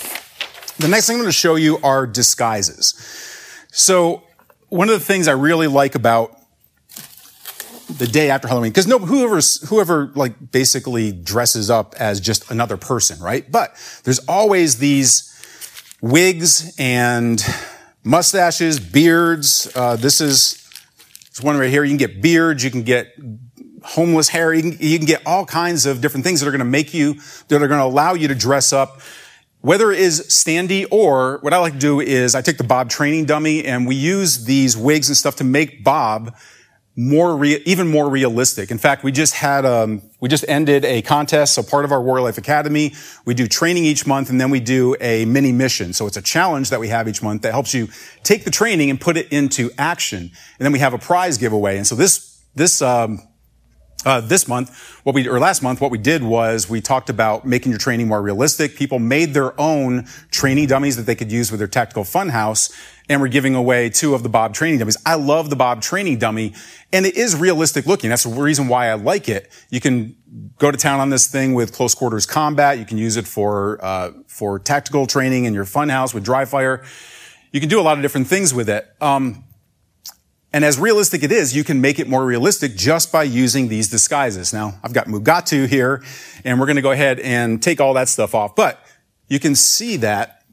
the 0.79 0.89
next 0.89 1.07
thing 1.07 1.17
I'm 1.17 1.21
going 1.21 1.29
to 1.29 1.33
show 1.33 1.55
you 1.55 1.79
are 1.79 2.07
disguises. 2.07 2.95
So, 3.73 4.23
one 4.71 4.89
of 4.89 4.99
the 4.99 5.05
things 5.05 5.29
I 5.29 5.33
really 5.33 5.69
like 5.69 5.95
about 5.95 6.37
the 7.89 8.07
day 8.07 8.31
after 8.31 8.49
Halloween, 8.49 8.71
because 8.71 8.87
no, 8.87 8.99
whoever, 8.99 9.41
whoever 9.67 10.13
like 10.15 10.51
basically 10.53 11.13
dresses 11.13 11.71
up 11.71 11.95
as 11.99 12.21
just 12.21 12.51
another 12.51 12.77
person, 12.77 13.21
right? 13.21 13.51
But 13.51 13.75
there's 14.05 14.21
always 14.21 14.79
these 14.79 15.31
wigs 16.01 16.75
and 16.79 17.43
mustaches, 18.03 18.81
beards. 18.81 19.71
Uh, 19.75 19.97
this 19.97 20.21
is 20.21 20.61
this 21.29 21.43
one 21.43 21.59
right 21.59 21.71
here. 21.71 21.85
You 21.85 21.91
can 21.91 21.99
get 21.99 22.23
beards. 22.23 22.65
You 22.65 22.71
can 22.71 22.83
get 22.83 23.15
homeless 23.83 24.29
hair. 24.29 24.55
You 24.55 24.63
can, 24.63 24.77
you 24.81 24.99
can 24.99 25.07
get 25.07 25.23
all 25.27 25.45
kinds 25.45 25.85
of 25.85 26.01
different 26.01 26.25
things 26.25 26.41
that 26.41 26.49
are 26.49 26.53
going 26.53 26.61
to 26.61 26.65
make 26.65 26.95
you, 26.95 27.15
that 27.49 27.63
are 27.63 27.69
going 27.69 27.81
to 27.81 27.85
allow 27.85 28.15
you 28.15 28.29
to 28.29 28.35
dress 28.35 28.73
up 28.73 29.01
whether 29.65 29.91
it 29.91 29.99
is 29.99 30.21
standy 30.29 30.87
or 30.91 31.39
what 31.41 31.55
I 31.55 31.57
like 31.57 31.73
to 31.73 31.79
do 31.79 31.99
is 31.99 32.35
I 32.35 32.43
take 32.43 32.59
the 32.59 32.65
Bob 32.65 32.91
training 32.91 33.25
dummy 33.25 33.65
and 33.65 33.87
we 33.87 33.95
use 33.95 34.45
these 34.45 34.77
wigs 34.77 35.09
and 35.09 35.17
stuff 35.17 35.37
to 35.37 35.45
make 35.45 35.83
Bob 35.83 36.37
more 36.97 37.37
re- 37.37 37.61
even 37.67 37.89
more 37.89 38.09
realistic. 38.09 38.71
In 38.71 38.79
fact, 38.79 39.03
we 39.03 39.11
just 39.11 39.35
had 39.35 39.67
um, 39.67 40.03
we 40.21 40.29
just 40.29 40.45
ended 40.49 40.85
a 40.85 41.03
contest. 41.03 41.55
So 41.55 41.63
part 41.63 41.85
of 41.85 41.93
our 41.93 42.01
Warrior 42.01 42.23
Life 42.23 42.39
Academy, 42.39 42.95
we 43.25 43.35
do 43.35 43.47
training 43.47 43.85
each 43.85 44.07
month, 44.07 44.31
and 44.31 44.41
then 44.41 44.51
we 44.51 44.61
do 44.61 44.97
a 45.01 45.25
mini 45.25 45.51
mission. 45.51 45.93
So 45.93 46.07
it's 46.07 46.17
a 46.17 46.23
challenge 46.23 46.71
that 46.71 46.79
we 46.79 46.89
have 46.89 47.09
each 47.09 47.23
month 47.23 47.43
that 47.43 47.53
helps 47.53 47.75
you 47.75 47.89
take 48.23 48.45
the 48.45 48.51
training 48.51 48.91
and 48.91 49.01
put 49.01 49.17
it 49.17 49.33
into 49.33 49.71
action. 49.77 50.19
And 50.21 50.31
then 50.61 50.73
we 50.73 50.79
have 50.79 50.95
a 50.95 50.99
prize 50.99 51.37
giveaway. 51.37 51.77
And 51.77 51.87
so 51.87 51.97
this 51.97 52.43
this 52.55 52.81
um, 52.81 53.21
uh, 54.05 54.21
this 54.21 54.47
month, 54.47 55.01
what 55.03 55.15
we 55.15 55.27
or 55.29 55.41
last 55.41 55.63
month, 55.63 55.81
what 55.81 55.91
we 55.91 55.99
did 55.99 56.23
was 56.23 56.69
we 56.69 56.81
talked 56.81 57.09
about 57.09 57.47
making 57.47 57.73
your 57.73 57.79
training 57.79 58.07
more 58.07 58.21
realistic. 58.21 58.77
People 58.77 58.99
made 58.99 59.35
their 59.35 59.59
own 59.61 60.07
training 60.31 60.67
dummies 60.67 60.97
that 60.97 61.05
they 61.05 61.15
could 61.15 61.33
use 61.33 61.51
with 61.51 61.59
their 61.59 61.69
tactical 61.69 62.05
fun 62.05 62.29
house, 62.29 62.71
and 63.09 63.21
we're 63.21 63.29
giving 63.29 63.55
away 63.55 63.91
two 63.91 64.15
of 64.15 64.23
the 64.23 64.29
Bob 64.29 64.55
training 64.55 64.79
dummies. 64.79 64.97
I 65.05 65.15
love 65.15 65.51
the 65.51 65.57
Bob 65.57 65.83
training 65.83 66.19
dummy, 66.19 66.55
and 66.93 67.05
it 67.05 67.17
is 67.17 67.37
realistic 67.37 67.87
looking. 67.87 68.11
That's 68.11 68.25
the 68.25 68.31
reason 68.31 68.69
why 68.69 68.89
I 68.89 68.95
like 68.95 69.29
it. 69.29 69.51
You 69.71 69.81
can 69.81 70.17
go 70.59 70.71
to 70.71 70.79
town 70.79 71.01
on 71.01 71.11
this 71.11 71.27
thing 71.27 71.55
with 71.55 71.73
close 71.73 71.95
quarters 71.95 72.27
combat. 72.27 72.79
You 72.79 72.85
can 72.85 72.99
use 72.99 73.17
it 73.17 73.27
for 73.27 73.79
uh, 73.85 74.13
for 74.27 74.59
tactical 74.59 75.07
training 75.07 75.45
in 75.45 75.55
your 75.55 75.65
fun 75.65 75.89
house 75.89 76.15
with 76.15 76.25
dry 76.25 76.45
fire. 76.45 76.83
You 77.53 77.61
can 77.61 77.69
do 77.69 77.81
a 77.81 77.83
lot 77.83 77.99
of 77.99 78.03
different 78.03 78.27
things 78.27 78.53
with 78.53 78.69
it. 78.69 78.87
Um, 79.01 79.45
and 80.53 80.65
as 80.65 80.79
realistic 80.79 81.25
it 81.25 81.33
is, 81.33 81.55
you 81.55 81.65
can 81.65 81.81
make 81.81 81.99
it 81.99 82.09
more 82.09 82.25
realistic 82.25 82.77
just 82.77 83.11
by 83.11 83.25
using 83.25 83.69
these 83.69 83.89
disguises. 83.89 84.53
Now, 84.53 84.79
I've 84.85 84.93
got 84.93 85.09
Mugatu 85.09 85.67
here, 85.67 86.03
and 86.45 86.61
we're 86.61 86.67
going 86.67 86.77
to 86.77 86.83
go 86.83 86.93
ahead 86.93 87.19
and 87.19 87.61
take 87.61 87.81
all 87.81 87.95
that 87.95 88.09
stuff 88.09 88.37
off. 88.37 88.55
But 88.55 88.79
you 89.29 89.41
can 89.41 89.57
see 89.57 89.97
that 89.97 90.44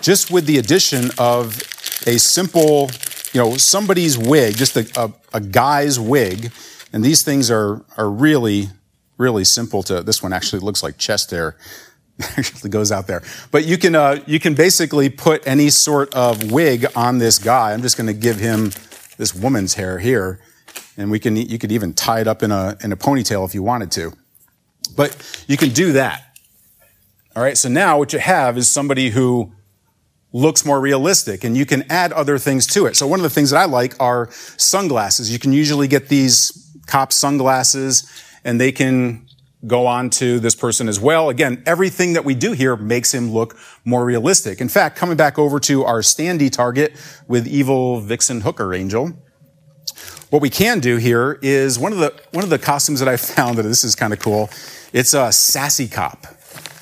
just 0.00 0.30
with 0.30 0.46
the 0.46 0.58
addition 0.58 1.10
of 1.18 1.58
a 2.06 2.18
simple, 2.18 2.90
you 3.32 3.40
know, 3.40 3.56
somebody's 3.56 4.16
wig, 4.16 4.56
just 4.56 4.76
a, 4.76 4.88
a, 4.96 5.12
a 5.34 5.40
guy's 5.40 5.98
wig. 6.00 6.52
And 6.92 7.04
these 7.04 7.22
things 7.22 7.50
are, 7.50 7.84
are 7.96 8.10
really, 8.10 8.68
really 9.18 9.44
simple 9.44 9.82
to, 9.84 10.02
this 10.02 10.22
one 10.22 10.32
actually 10.32 10.60
looks 10.60 10.82
like 10.82 10.98
chest 10.98 11.30
hair. 11.30 11.56
actually 12.36 12.68
goes 12.70 12.92
out 12.92 13.06
there. 13.06 13.22
But 13.50 13.64
you 13.64 13.78
can, 13.78 13.94
uh, 13.94 14.22
you 14.26 14.38
can 14.38 14.54
basically 14.54 15.08
put 15.08 15.46
any 15.46 15.70
sort 15.70 16.14
of 16.14 16.52
wig 16.52 16.86
on 16.94 17.18
this 17.18 17.38
guy. 17.38 17.72
I'm 17.72 17.80
just 17.82 17.96
going 17.96 18.08
to 18.08 18.12
give 18.12 18.38
him 18.38 18.72
this 19.20 19.34
woman's 19.34 19.74
hair 19.74 19.98
here, 19.98 20.40
and 20.96 21.10
we 21.10 21.18
can 21.18 21.36
you 21.36 21.58
could 21.58 21.70
even 21.70 21.92
tie 21.92 22.20
it 22.20 22.26
up 22.26 22.42
in 22.42 22.50
a 22.50 22.76
in 22.82 22.90
a 22.90 22.96
ponytail 22.96 23.46
if 23.46 23.54
you 23.54 23.62
wanted 23.62 23.92
to. 23.92 24.12
But 24.96 25.14
you 25.46 25.56
can 25.56 25.68
do 25.68 25.92
that. 25.92 26.29
All 27.40 27.46
right, 27.46 27.56
so 27.56 27.70
now 27.70 27.96
what 27.96 28.12
you 28.12 28.18
have 28.18 28.58
is 28.58 28.68
somebody 28.68 29.08
who 29.08 29.50
looks 30.30 30.66
more 30.66 30.78
realistic 30.78 31.42
and 31.42 31.56
you 31.56 31.64
can 31.64 31.90
add 31.90 32.12
other 32.12 32.36
things 32.36 32.66
to 32.66 32.84
it. 32.84 32.96
So 32.96 33.06
one 33.06 33.18
of 33.18 33.22
the 33.22 33.30
things 33.30 33.48
that 33.48 33.56
I 33.56 33.64
like 33.64 33.98
are 33.98 34.28
sunglasses. 34.58 35.32
You 35.32 35.38
can 35.38 35.54
usually 35.54 35.88
get 35.88 36.10
these 36.10 36.70
cop 36.86 37.14
sunglasses 37.14 38.06
and 38.44 38.60
they 38.60 38.72
can 38.72 39.26
go 39.66 39.86
on 39.86 40.10
to 40.10 40.38
this 40.38 40.54
person 40.54 40.86
as 40.86 41.00
well. 41.00 41.30
Again, 41.30 41.62
everything 41.64 42.12
that 42.12 42.26
we 42.26 42.34
do 42.34 42.52
here 42.52 42.76
makes 42.76 43.14
him 43.14 43.30
look 43.30 43.56
more 43.86 44.04
realistic. 44.04 44.60
In 44.60 44.68
fact, 44.68 44.98
coming 44.98 45.16
back 45.16 45.38
over 45.38 45.58
to 45.60 45.82
our 45.82 46.00
standee 46.00 46.52
target 46.52 46.92
with 47.26 47.48
evil 47.48 48.02
vixen 48.02 48.42
hooker 48.42 48.74
angel, 48.74 49.14
what 50.28 50.42
we 50.42 50.50
can 50.50 50.78
do 50.78 50.98
here 50.98 51.38
is 51.40 51.78
one 51.78 51.94
of 51.94 52.00
the 52.00 52.12
one 52.32 52.44
of 52.44 52.50
the 52.50 52.58
costumes 52.58 53.00
that 53.00 53.08
I 53.08 53.16
found 53.16 53.56
that 53.56 53.62
this 53.62 53.82
is 53.82 53.94
kind 53.94 54.12
of 54.12 54.18
cool. 54.18 54.50
It's 54.92 55.14
a 55.14 55.32
sassy 55.32 55.88
cop. 55.88 56.26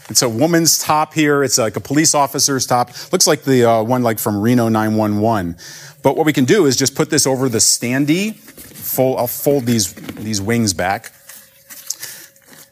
It's 0.08 0.22
a 0.22 0.28
woman's 0.28 0.78
top 0.78 1.12
here. 1.12 1.42
It's 1.42 1.58
like 1.58 1.76
a 1.76 1.80
police 1.80 2.14
officer's 2.14 2.66
top. 2.66 2.90
Looks 3.12 3.26
like 3.26 3.42
the 3.42 3.64
uh, 3.64 3.82
one 3.82 4.02
like 4.02 4.18
from 4.18 4.40
Reno 4.40 4.68
911. 4.68 5.56
But 6.02 6.16
what 6.16 6.24
we 6.24 6.32
can 6.32 6.44
do 6.44 6.66
is 6.66 6.76
just 6.76 6.94
put 6.94 7.10
this 7.10 7.26
over 7.26 7.48
the 7.48 7.58
standee. 7.58 8.34
Fold, 8.34 9.18
I'll 9.18 9.26
fold 9.26 9.66
these 9.66 9.92
these 9.92 10.40
wings 10.40 10.72
back 10.72 11.12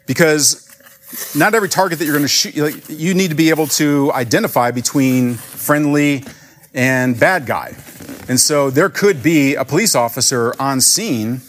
because 0.07 0.63
not 1.35 1.55
every 1.55 1.69
target 1.69 1.99
that 1.99 2.05
you're 2.05 2.15
going 2.15 2.25
to 2.25 2.29
shoot, 2.29 2.57
like, 2.57 2.89
you 2.89 3.15
need 3.15 3.29
to 3.29 3.37
be 3.37 3.51
able 3.51 3.67
to 3.67 4.11
identify 4.13 4.71
between 4.71 5.35
friendly 5.35 6.25
and 6.75 7.19
bad 7.19 7.47
guy. 7.47 7.77
And 8.29 8.41
so 8.41 8.71
there 8.71 8.89
could 8.89 9.23
be 9.23 9.55
a 9.55 9.65
police 9.65 9.95
officer 9.95 10.55
on 10.61 10.81
scene. 10.81 11.41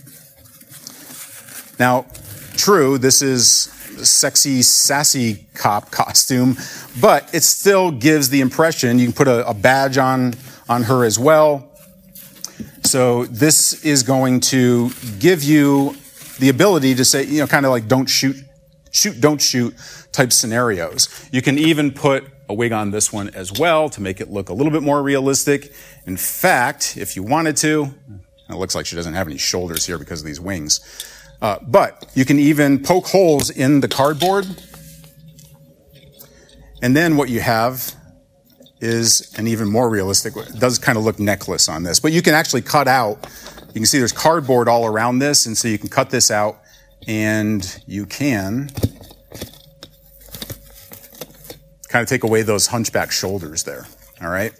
Now, 1.79 2.05
true, 2.55 2.97
this 2.97 3.21
is 3.21 3.73
sexy, 4.05 4.61
sassy 4.61 5.47
cop 5.53 5.91
costume, 5.91 6.57
but 6.99 7.33
it 7.33 7.43
still 7.43 7.91
gives 7.91 8.29
the 8.29 8.41
impression 8.41 8.99
you 8.99 9.07
can 9.07 9.13
put 9.13 9.27
a, 9.27 9.47
a 9.47 9.53
badge 9.53 9.97
on, 9.97 10.33
on 10.69 10.83
her 10.83 11.03
as 11.03 11.17
well. 11.19 11.69
So 12.83 13.25
this 13.25 13.85
is 13.85 14.03
going 14.03 14.39
to 14.41 14.89
give 15.19 15.43
you 15.43 15.95
the 16.39 16.49
ability 16.49 16.95
to 16.95 17.05
say, 17.05 17.25
you 17.25 17.39
know, 17.39 17.47
kind 17.47 17.65
of 17.65 17.71
like 17.71 17.87
don't 17.87 18.07
shoot, 18.07 18.37
shoot, 18.91 19.19
don't 19.19 19.41
shoot 19.41 19.75
type 20.11 20.31
scenarios. 20.31 21.27
You 21.31 21.41
can 21.41 21.57
even 21.57 21.91
put 21.91 22.25
a 22.49 22.53
wig 22.53 22.71
on 22.71 22.91
this 22.91 23.11
one 23.11 23.29
as 23.29 23.51
well 23.51 23.89
to 23.89 24.01
make 24.01 24.21
it 24.21 24.31
look 24.31 24.49
a 24.49 24.53
little 24.53 24.71
bit 24.71 24.83
more 24.83 25.03
realistic. 25.03 25.73
In 26.05 26.17
fact, 26.17 26.95
if 26.97 27.15
you 27.15 27.23
wanted 27.23 27.57
to, 27.57 27.93
it 28.49 28.55
looks 28.55 28.75
like 28.75 28.85
she 28.85 28.95
doesn't 28.95 29.13
have 29.13 29.27
any 29.27 29.37
shoulders 29.37 29.85
here 29.85 29.97
because 29.97 30.21
of 30.21 30.25
these 30.25 30.39
wings. 30.39 30.79
Uh, 31.41 31.57
but 31.61 32.09
you 32.15 32.25
can 32.25 32.39
even 32.39 32.81
poke 32.81 33.07
holes 33.07 33.49
in 33.49 33.81
the 33.81 33.87
cardboard. 33.87 34.45
And 36.81 36.95
then 36.95 37.17
what 37.17 37.29
you 37.29 37.39
have 37.41 37.95
is 38.79 39.33
an 39.37 39.47
even 39.47 39.67
more 39.67 39.89
realistic, 39.89 40.35
it 40.35 40.59
does 40.59 40.77
kind 40.77 40.97
of 40.97 41.03
look 41.03 41.19
necklace 41.19 41.67
on 41.67 41.83
this, 41.83 41.99
but 41.99 42.11
you 42.11 42.21
can 42.21 42.35
actually 42.35 42.61
cut 42.61 42.87
out, 42.87 43.27
you 43.67 43.73
can 43.73 43.85
see 43.85 43.97
there's 43.97 44.11
cardboard 44.11 44.67
all 44.67 44.85
around 44.85 45.19
this. 45.19 45.45
And 45.45 45.57
so 45.57 45.67
you 45.67 45.77
can 45.77 45.89
cut 45.89 46.09
this 46.09 46.31
out 46.31 46.59
and 47.07 47.81
you 47.87 48.05
can 48.05 48.69
kind 51.87 52.03
of 52.03 52.07
take 52.07 52.23
away 52.23 52.41
those 52.41 52.67
hunchback 52.67 53.11
shoulders 53.11 53.63
there. 53.63 53.85
All 54.21 54.29
right. 54.29 54.53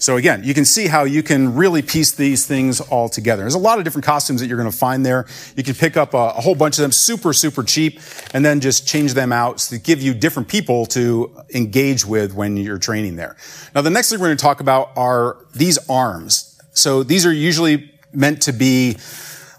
So 0.00 0.16
again, 0.16 0.42
you 0.44 0.54
can 0.54 0.64
see 0.64 0.86
how 0.86 1.04
you 1.04 1.22
can 1.22 1.54
really 1.54 1.82
piece 1.82 2.12
these 2.12 2.46
things 2.46 2.80
all 2.80 3.08
together. 3.08 3.42
There's 3.42 3.54
a 3.54 3.58
lot 3.58 3.78
of 3.78 3.84
different 3.84 4.04
costumes 4.04 4.40
that 4.40 4.46
you're 4.46 4.56
going 4.56 4.70
to 4.70 4.76
find 4.76 5.04
there. 5.04 5.26
You 5.56 5.64
can 5.64 5.74
pick 5.74 5.96
up 5.96 6.14
a, 6.14 6.34
a 6.36 6.40
whole 6.40 6.54
bunch 6.54 6.78
of 6.78 6.82
them 6.82 6.92
super, 6.92 7.32
super 7.32 7.64
cheap 7.64 8.00
and 8.32 8.44
then 8.44 8.60
just 8.60 8.86
change 8.86 9.14
them 9.14 9.32
out 9.32 9.58
to 9.58 9.78
give 9.78 10.00
you 10.00 10.14
different 10.14 10.48
people 10.48 10.86
to 10.86 11.36
engage 11.52 12.06
with 12.06 12.32
when 12.32 12.56
you're 12.56 12.78
training 12.78 13.16
there. 13.16 13.36
Now, 13.74 13.82
the 13.82 13.90
next 13.90 14.10
thing 14.10 14.20
we're 14.20 14.28
going 14.28 14.36
to 14.36 14.42
talk 14.42 14.60
about 14.60 14.96
are 14.96 15.44
these 15.54 15.78
arms. 15.88 16.60
So 16.72 17.02
these 17.02 17.26
are 17.26 17.32
usually 17.32 17.92
meant 18.12 18.42
to 18.42 18.52
be 18.52 18.96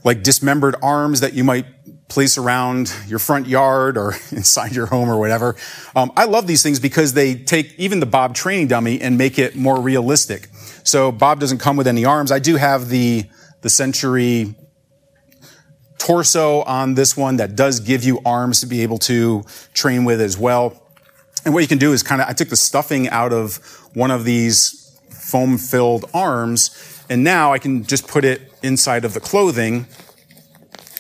like 0.06 0.24
dismembered 0.24 0.76
arms 0.82 1.20
that 1.20 1.34
you 1.34 1.44
might 1.44 1.66
place 2.10 2.38
around 2.38 2.94
your 3.08 3.20
front 3.20 3.48
yard 3.48 3.98
or 3.98 4.14
inside 4.32 4.76
your 4.76 4.88
home 4.88 5.10
or 5.10 5.18
whatever. 5.18 5.56
Um, 5.96 6.12
I 6.18 6.26
love 6.26 6.48
these 6.48 6.62
things 6.62 6.80
because 6.80 7.14
they 7.14 7.36
take 7.36 7.74
even 7.78 8.00
the 8.00 8.06
Bob 8.06 8.36
training 8.36 8.68
dummy 8.68 9.00
and 9.00 9.18
make 9.18 9.40
it 9.40 9.56
more 9.56 9.80
realistic. 9.80 10.50
So 10.84 11.12
Bob 11.12 11.40
doesn't 11.40 11.60
come 11.60 11.78
with 11.78 11.88
any 11.88 12.04
arms. 12.04 12.32
I 12.32 12.40
do 12.40 12.58
have 12.58 12.90
the 12.90 13.26
the 13.62 13.70
Century 13.70 14.56
torso 15.98 16.62
on 16.64 16.96
this 16.96 17.16
one 17.16 17.38
that 17.38 17.56
does 17.56 17.82
give 17.82 18.04
you 18.04 18.22
arms 18.26 18.62
to 18.62 18.66
be 18.66 18.82
able 18.82 18.98
to 18.98 19.44
train 19.74 20.06
with 20.06 20.22
as 20.22 20.38
well. 20.38 20.82
And 21.46 21.54
what 21.54 21.60
you 21.62 21.68
can 21.68 21.78
do 21.78 21.94
is 21.94 22.04
kind 22.04 22.22
of 22.22 22.28
I 22.28 22.34
took 22.34 22.50
the 22.50 22.56
stuffing 22.56 23.10
out 23.10 23.34
of 23.34 23.58
one 23.94 24.12
of 24.12 24.24
these 24.24 24.98
foam 25.10 25.58
filled 25.58 26.10
arms 26.14 27.04
and 27.10 27.24
now 27.24 27.54
I 27.54 27.60
can 27.60 27.84
just 27.84 28.08
put 28.08 28.24
it 28.24 28.42
inside 28.64 29.04
of 29.04 29.14
the 29.14 29.20
clothing 29.20 29.88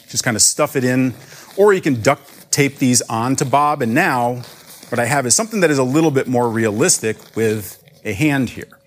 just 0.09 0.23
kind 0.23 0.35
of 0.35 0.41
stuff 0.41 0.75
it 0.75 0.83
in, 0.83 1.13
or 1.57 1.73
you 1.73 1.81
can 1.81 2.01
duct 2.01 2.51
tape 2.51 2.77
these 2.77 3.01
onto 3.03 3.45
Bob. 3.45 3.81
And 3.81 3.93
now 3.93 4.41
what 4.89 4.99
I 4.99 5.05
have 5.05 5.25
is 5.25 5.35
something 5.35 5.61
that 5.61 5.69
is 5.69 5.77
a 5.77 5.83
little 5.83 6.11
bit 6.11 6.27
more 6.27 6.49
realistic 6.49 7.17
with 7.35 7.81
a 8.03 8.13
hand 8.13 8.49
here. 8.49 8.79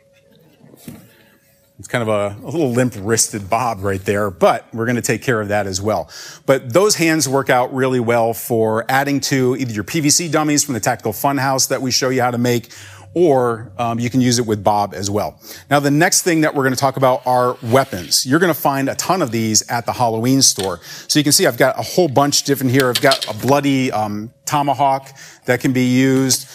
It's 1.79 1.89
kind 1.89 2.03
of 2.03 2.09
a, 2.09 2.37
a 2.45 2.47
little 2.47 2.71
limp 2.71 2.95
wristed 2.97 3.51
Bob 3.51 3.83
right 3.83 4.05
there, 4.05 4.31
but 4.31 4.73
we're 4.73 4.85
going 4.85 4.97
to 4.97 5.03
take 5.03 5.23
care 5.23 5.41
of 5.41 5.49
that 5.49 5.67
as 5.67 5.83
well. 5.83 6.09
But 6.47 6.73
those 6.73 6.95
hands 6.95 7.29
work 7.29 7.51
out 7.51 7.75
really 7.75 7.99
well 7.99 8.35
for 8.35 8.85
adding 8.89 9.21
to 9.23 9.57
either 9.59 9.73
your 9.73 9.83
PVC 9.83 10.31
dummies 10.31 10.63
from 10.63 10.75
the 10.75 10.81
Tactical 10.81 11.13
Funhouse 11.13 11.69
that 11.71 11.83
we 11.83 11.91
show 11.91 12.11
you 12.11 12.23
how 12.23 12.31
to 12.31 12.39
make, 12.39 12.73
or 13.15 13.73
um, 13.79 14.01
you 14.01 14.09
can 14.09 14.21
use 14.21 14.39
it 14.39 14.47
with 14.47 14.65
Bob 14.65 14.95
as 14.95 15.11
well. 15.11 15.39
Now, 15.71 15.81
the 15.81 15.91
next 15.91 16.23
thing 16.23 16.41
that 16.43 16.55
we're 16.55 16.63
going 16.63 16.75
to 16.75 16.81
talk 16.81 16.97
about 16.97 17.27
are 17.27 17.57
weapons. 17.63 18.25
You're 18.25 18.41
going 18.41 18.53
to 18.53 18.59
find 18.59 18.89
a 18.89 18.95
ton 18.95 19.21
of 19.21 19.31
these 19.31 19.69
at 19.69 19.85
the 19.85 19.93
Halloween 19.93 20.41
store. 20.41 20.81
So 21.09 21.19
you 21.19 21.23
can 21.23 21.33
see 21.33 21.47
I've 21.47 21.59
got 21.59 21.79
a 21.79 21.83
whole 21.83 22.09
bunch 22.09 22.45
different 22.45 22.73
here. 22.73 22.89
I've 22.89 23.03
got 23.03 23.29
a 23.29 23.47
bloody 23.47 23.93
um, 23.93 24.33
tomahawk 24.47 25.11
that 25.45 25.61
can 25.61 25.73
be 25.73 25.85
used. 25.85 26.49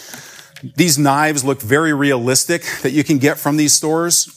These 0.75 0.97
knives 0.97 1.45
look 1.45 1.61
very 1.61 1.93
realistic 1.93 2.63
that 2.81 2.91
you 2.91 3.03
can 3.03 3.19
get 3.19 3.37
from 3.37 3.57
these 3.57 3.73
stores. 3.73 4.33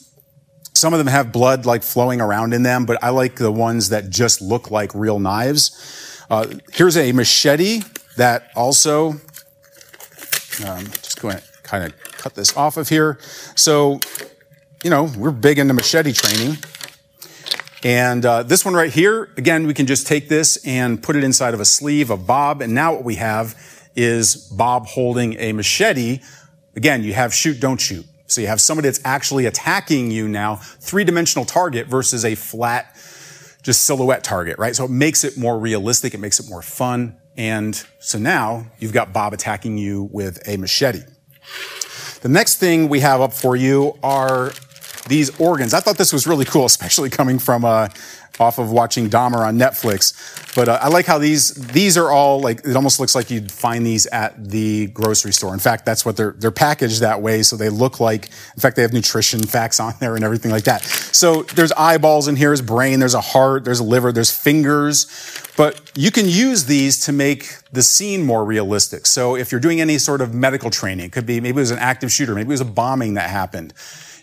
Some 0.75 0.93
of 0.93 0.99
them 0.99 1.09
have 1.09 1.33
blood 1.33 1.67
like 1.67 1.83
flowing 1.83 2.21
around 2.21 2.53
in 2.53 2.63
them, 2.63 2.85
but 2.85 3.03
I 3.03 3.11
like 3.11 3.37
the 3.37 3.51
ones 3.51 3.89
that 3.89 4.11
just 4.11 4.41
look 4.41 4.71
like 4.71 4.95
real 4.95 5.19
knives. 5.19 6.25
Uh, 6.31 6.47
here's 6.73 6.97
a 6.97 7.13
machete 7.13 7.81
that 8.17 8.51
also, 8.55 9.13
um, 10.67 10.85
just 11.03 11.21
go 11.21 11.29
ahead, 11.29 11.43
kind 11.63 11.85
of 11.85 12.10
cut 12.21 12.35
this 12.35 12.57
off 12.57 12.77
of 12.77 12.89
here. 12.89 13.19
So, 13.57 14.01
you 14.85 14.91
know, 14.91 15.11
we're 15.17 15.31
big 15.31 15.59
into 15.59 15.75
machete 15.75 16.13
training. 16.13 16.59
And 17.83 18.27
uh, 18.27 18.43
this 18.43 18.65
one 18.65 18.75
right 18.75 18.93
here, 18.93 19.31
again, 19.39 19.67
we 19.67 19.73
can 19.73 19.87
just 19.87 20.07
take 20.07 20.29
this 20.29 20.65
and 20.67 21.03
put 21.03 21.17
it 21.17 21.25
inside 21.25 21.55
of 21.55 21.61
a 21.61 21.65
sleeve 21.65 22.11
of 22.11 22.27
Bob. 22.27 22.61
And 22.61 22.75
now 22.75 22.93
what 22.93 23.05
we 23.05 23.15
have 23.15 23.57
is 23.97 24.37
Bob 24.37 24.87
holding 24.87 25.39
a 25.39 25.53
machete. 25.53 26.21
Again, 26.77 27.03
you 27.03 27.15
have 27.15 27.33
shoot, 27.33 27.59
don't 27.59 27.81
shoot. 27.81 28.05
So 28.27 28.41
you 28.41 28.47
have 28.47 28.61
somebody 28.61 28.87
that's 28.87 29.01
actually 29.05 29.47
attacking 29.47 30.11
you 30.11 30.29
now, 30.29 30.57
three 30.57 31.05
dimensional 31.05 31.45
target 31.45 31.89
versus 31.89 32.25
a 32.25 32.35
flat, 32.35 32.95
just 33.63 33.85
silhouette 33.85 34.23
target, 34.23 34.59
right? 34.59 34.77
So 34.77 34.85
it 34.85 34.91
makes 34.91 35.25
it 35.25 35.37
more 35.37 35.59
realistic. 35.59 36.15
It 36.15 36.21
makes 36.21 36.39
it 36.39 36.49
more 36.49 36.63
fun. 36.63 37.19
And 37.37 37.83
so 37.99 38.19
now 38.19 38.67
you've 38.79 38.93
got 38.93 39.13
Bob 39.13 39.33
attacking 39.33 39.79
you 39.79 40.09
with 40.13 40.47
a 40.47 40.59
machete. 40.59 41.03
The 42.23 42.29
next 42.29 42.57
thing 42.57 42.91
we 42.91 43.01
have 43.01 43.23
up 43.23 43.33
for 43.33 43.57
you 43.57 43.97
are 44.03 44.53
these 45.11 45.39
organs. 45.39 45.75
I 45.75 45.81
thought 45.81 45.99
this 45.99 46.13
was 46.13 46.27
really 46.27 46.47
cool, 46.47 46.65
especially 46.75 47.11
coming 47.11 47.39
from 47.39 47.67
uh, 47.67 47.89
off 48.39 48.59
of 48.59 48.71
watching 48.71 49.11
Dahmer 49.11 49.47
on 49.47 49.59
Netflix. 49.59 50.15
But 50.55 50.69
uh, 50.69 50.79
I 50.81 50.89
like 50.89 51.05
how 51.05 51.19
these 51.19 51.55
these 51.55 51.99
are 51.99 52.11
all 52.11 52.41
like 52.41 52.65
it 52.65 52.75
almost 52.75 52.99
looks 52.99 53.15
like 53.15 53.31
you'd 53.31 53.53
find 53.53 53.85
these 53.85 54.07
at 54.07 54.43
the 54.43 54.87
grocery 54.89 55.33
store. 55.33 55.53
In 55.53 55.61
fact, 55.61 55.85
that's 55.85 56.07
what 56.07 56.17
they're 56.17 56.35
they're 56.39 56.51
packaged 56.51 57.01
that 57.01 57.21
way, 57.21 57.43
so 57.43 57.57
they 57.57 57.69
look 57.69 58.01
like. 58.01 58.27
In 58.27 58.61
fact, 58.61 58.77
they 58.77 58.83
have 58.83 58.93
nutrition 58.93 59.43
facts 59.43 59.79
on 59.79 59.93
there 60.01 60.17
and 60.17 60.25
everything 60.25 60.51
like 60.51 60.65
that. 60.65 60.83
So 60.85 61.43
there's 61.43 61.73
eyeballs 61.73 62.29
in 62.29 62.37
here, 62.37 62.49
there's 62.49 62.63
brain, 62.63 63.01
there's 63.01 63.15
a 63.15 63.21
heart, 63.21 63.65
there's 63.65 63.81
a 63.81 63.85
liver, 63.85 64.13
there's 64.13 64.31
fingers. 64.31 65.07
But 65.57 65.93
you 65.95 66.11
can 66.11 66.27
use 66.27 66.65
these 66.65 67.01
to 67.01 67.13
make 67.13 67.53
the 67.71 67.83
scene 67.83 68.25
more 68.25 68.45
realistic. 68.45 69.05
So 69.05 69.37
if 69.37 69.53
you're 69.53 69.61
doing 69.61 69.81
any 69.81 69.99
sort 69.99 70.23
of 70.23 70.33
medical 70.33 70.71
training, 70.71 71.07
it 71.07 71.13
could 71.13 71.27
be 71.27 71.41
maybe 71.41 71.59
it 71.59 71.61
was 71.61 71.71
an 71.71 71.79
active 71.79 72.11
shooter, 72.11 72.35
maybe 72.35 72.49
it 72.49 72.53
was 72.53 72.63
a 72.63 72.65
bombing 72.65 73.15
that 73.15 73.29
happened 73.29 73.75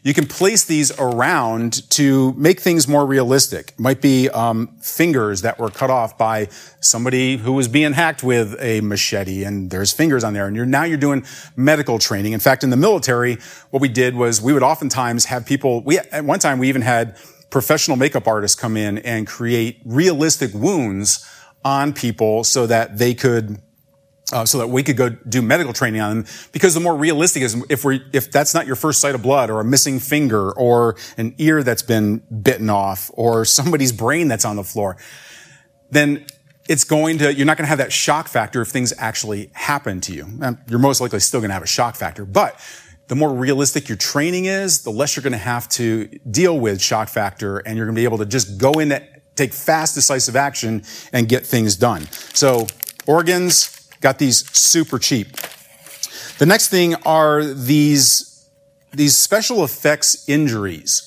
you 0.03 0.13
can 0.13 0.25
place 0.25 0.65
these 0.65 0.91
around 0.99 1.89
to 1.91 2.33
make 2.33 2.59
things 2.59 2.87
more 2.87 3.05
realistic. 3.05 3.69
It 3.69 3.79
might 3.79 4.01
be 4.01 4.29
um, 4.29 4.67
fingers 4.81 5.41
that 5.41 5.59
were 5.59 5.69
cut 5.69 5.89
off 5.89 6.17
by 6.17 6.47
somebody 6.79 7.37
who 7.37 7.53
was 7.53 7.67
being 7.67 7.93
hacked 7.93 8.23
with 8.23 8.55
a 8.59 8.81
machete, 8.81 9.43
and 9.43 9.69
there's 9.69 9.91
fingers 9.91 10.23
on 10.23 10.33
there. 10.33 10.47
And 10.47 10.55
you're 10.55 10.65
now 10.65 10.83
you're 10.83 10.97
doing 10.97 11.25
medical 11.55 11.99
training. 11.99 12.33
In 12.33 12.39
fact, 12.39 12.63
in 12.63 12.69
the 12.69 12.77
military, 12.77 13.37
what 13.71 13.81
we 13.81 13.89
did 13.89 14.15
was 14.15 14.41
we 14.41 14.53
would 14.53 14.63
oftentimes 14.63 15.25
have 15.25 15.45
people. 15.45 15.81
We 15.83 15.99
at 15.99 16.23
one 16.25 16.39
time 16.39 16.59
we 16.59 16.69
even 16.69 16.81
had 16.81 17.17
professional 17.49 17.97
makeup 17.97 18.27
artists 18.27 18.59
come 18.59 18.77
in 18.77 18.97
and 18.99 19.25
create 19.25 19.79
realistic 19.85 20.53
wounds 20.53 21.25
on 21.63 21.93
people 21.93 22.43
so 22.43 22.67
that 22.67 22.97
they 22.97 23.13
could 23.13 23.61
uh, 24.33 24.45
so 24.45 24.57
that 24.57 24.67
we 24.67 24.83
could 24.83 24.97
go 24.97 25.09
do 25.09 25.41
medical 25.41 25.73
training 25.73 26.01
on 26.01 26.23
them 26.23 26.27
because 26.51 26.73
the 26.73 26.79
more 26.79 26.95
realistic 26.95 27.43
is 27.43 27.63
if 27.69 27.85
we 27.85 28.03
if 28.13 28.31
that's 28.31 28.53
not 28.53 28.67
your 28.67 28.75
first 28.75 28.99
sight 28.99 29.15
of 29.15 29.21
blood 29.21 29.49
or 29.49 29.59
a 29.59 29.63
missing 29.63 29.99
finger 29.99 30.51
or 30.51 30.95
an 31.17 31.33
ear 31.37 31.63
that's 31.63 31.81
been 31.81 32.17
bitten 32.41 32.69
off 32.69 33.09
or 33.13 33.45
somebody's 33.45 33.91
brain 33.91 34.27
that's 34.27 34.45
on 34.45 34.55
the 34.55 34.63
floor 34.63 34.97
then 35.91 36.25
it's 36.67 36.83
going 36.83 37.17
to 37.17 37.33
you're 37.33 37.45
not 37.45 37.57
going 37.57 37.63
to 37.63 37.69
have 37.69 37.77
that 37.77 37.93
shock 37.93 38.27
factor 38.27 38.61
if 38.61 38.67
things 38.67 38.93
actually 38.97 39.49
happen 39.53 40.01
to 40.01 40.13
you. 40.13 40.27
And 40.41 40.57
you're 40.67 40.79
most 40.79 40.99
likely 40.99 41.21
still 41.21 41.39
going 41.39 41.49
to 41.49 41.53
have 41.53 41.63
a 41.63 41.67
shock 41.67 41.95
factor 41.95 42.25
but 42.25 42.59
the 43.07 43.15
more 43.15 43.33
realistic 43.33 43.87
your 43.87 43.97
training 43.97 44.45
is 44.45 44.83
the 44.83 44.91
less 44.91 45.15
you're 45.15 45.23
going 45.23 45.31
to 45.31 45.37
have 45.37 45.69
to 45.69 46.07
deal 46.29 46.59
with 46.59 46.81
shock 46.81 47.07
factor 47.07 47.59
and 47.59 47.77
you're 47.77 47.85
going 47.85 47.95
to 47.95 47.99
be 47.99 48.03
able 48.03 48.17
to 48.17 48.25
just 48.25 48.57
go 48.57 48.71
in 48.73 48.89
take 49.35 49.53
fast 49.53 49.95
decisive 49.95 50.35
action 50.35 50.83
and 51.13 51.29
get 51.29 51.45
things 51.45 51.77
done. 51.77 52.01
So 52.33 52.67
organs 53.05 53.76
Got 54.01 54.19
these 54.19 54.49
super 54.55 54.99
cheap. 54.99 55.35
The 56.37 56.45
next 56.45 56.69
thing 56.69 56.95
are 57.05 57.43
these, 57.43 58.47
these 58.93 59.15
special 59.15 59.63
effects 59.63 60.27
injuries. 60.29 61.03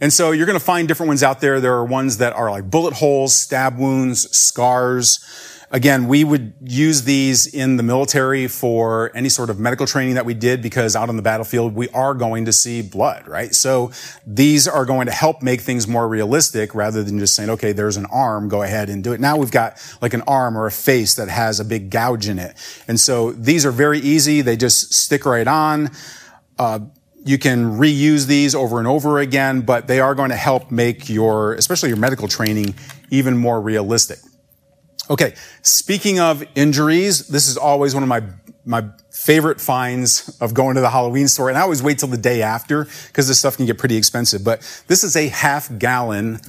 And 0.00 0.12
so 0.12 0.30
you're 0.30 0.46
going 0.46 0.58
to 0.58 0.64
find 0.64 0.86
different 0.86 1.08
ones 1.08 1.22
out 1.22 1.40
there. 1.40 1.60
There 1.60 1.74
are 1.74 1.84
ones 1.84 2.18
that 2.18 2.32
are 2.34 2.50
like 2.50 2.70
bullet 2.70 2.94
holes, 2.94 3.34
stab 3.34 3.78
wounds, 3.78 4.30
scars. 4.36 5.24
Again, 5.70 6.08
we 6.08 6.24
would 6.24 6.54
use 6.62 7.02
these 7.02 7.46
in 7.46 7.76
the 7.76 7.82
military 7.82 8.48
for 8.48 9.14
any 9.14 9.28
sort 9.28 9.50
of 9.50 9.60
medical 9.60 9.86
training 9.86 10.14
that 10.14 10.24
we 10.24 10.32
did 10.32 10.62
because 10.62 10.96
out 10.96 11.10
on 11.10 11.16
the 11.16 11.22
battlefield, 11.22 11.74
we 11.74 11.90
are 11.90 12.14
going 12.14 12.46
to 12.46 12.54
see 12.54 12.80
blood, 12.80 13.28
right? 13.28 13.54
So 13.54 13.92
these 14.26 14.66
are 14.66 14.86
going 14.86 15.06
to 15.06 15.12
help 15.12 15.42
make 15.42 15.60
things 15.60 15.86
more 15.86 16.08
realistic 16.08 16.74
rather 16.74 17.02
than 17.02 17.18
just 17.18 17.34
saying, 17.34 17.50
okay, 17.50 17.72
there's 17.72 17.98
an 17.98 18.06
arm, 18.06 18.48
go 18.48 18.62
ahead 18.62 18.88
and 18.88 19.04
do 19.04 19.12
it. 19.12 19.20
Now 19.20 19.36
we've 19.36 19.50
got 19.50 19.78
like 20.00 20.14
an 20.14 20.22
arm 20.22 20.56
or 20.56 20.64
a 20.64 20.70
face 20.72 21.16
that 21.16 21.28
has 21.28 21.60
a 21.60 21.66
big 21.66 21.90
gouge 21.90 22.28
in 22.28 22.38
it. 22.38 22.56
And 22.88 22.98
so 22.98 23.32
these 23.32 23.66
are 23.66 23.72
very 23.72 23.98
easy. 23.98 24.40
They 24.40 24.56
just 24.56 24.94
stick 24.94 25.26
right 25.26 25.46
on. 25.46 25.90
Uh, 26.58 26.80
you 27.26 27.36
can 27.36 27.78
reuse 27.78 28.26
these 28.26 28.54
over 28.54 28.78
and 28.78 28.88
over 28.88 29.18
again, 29.18 29.60
but 29.60 29.86
they 29.86 30.00
are 30.00 30.14
going 30.14 30.30
to 30.30 30.36
help 30.36 30.70
make 30.70 31.10
your, 31.10 31.52
especially 31.54 31.90
your 31.90 31.98
medical 31.98 32.26
training, 32.26 32.74
even 33.10 33.36
more 33.36 33.60
realistic. 33.60 34.18
Okay, 35.10 35.34
speaking 35.62 36.20
of 36.20 36.44
injuries, 36.54 37.28
this 37.28 37.48
is 37.48 37.56
always 37.56 37.94
one 37.94 38.02
of 38.02 38.08
my 38.08 38.22
my 38.66 38.84
favorite 39.10 39.58
finds 39.58 40.36
of 40.42 40.52
going 40.52 40.74
to 40.74 40.82
the 40.82 40.90
Halloween 40.90 41.26
store, 41.28 41.48
and 41.48 41.56
I 41.56 41.62
always 41.62 41.82
wait 41.82 41.98
till 41.98 42.10
the 42.10 42.18
day 42.18 42.42
after 42.42 42.86
because 43.06 43.26
this 43.26 43.38
stuff 43.38 43.56
can 43.56 43.64
get 43.64 43.78
pretty 43.78 43.96
expensive. 43.96 44.44
But 44.44 44.60
this 44.86 45.02
is 45.02 45.16
a 45.16 45.28
half 45.28 45.76
gallon 45.78 46.40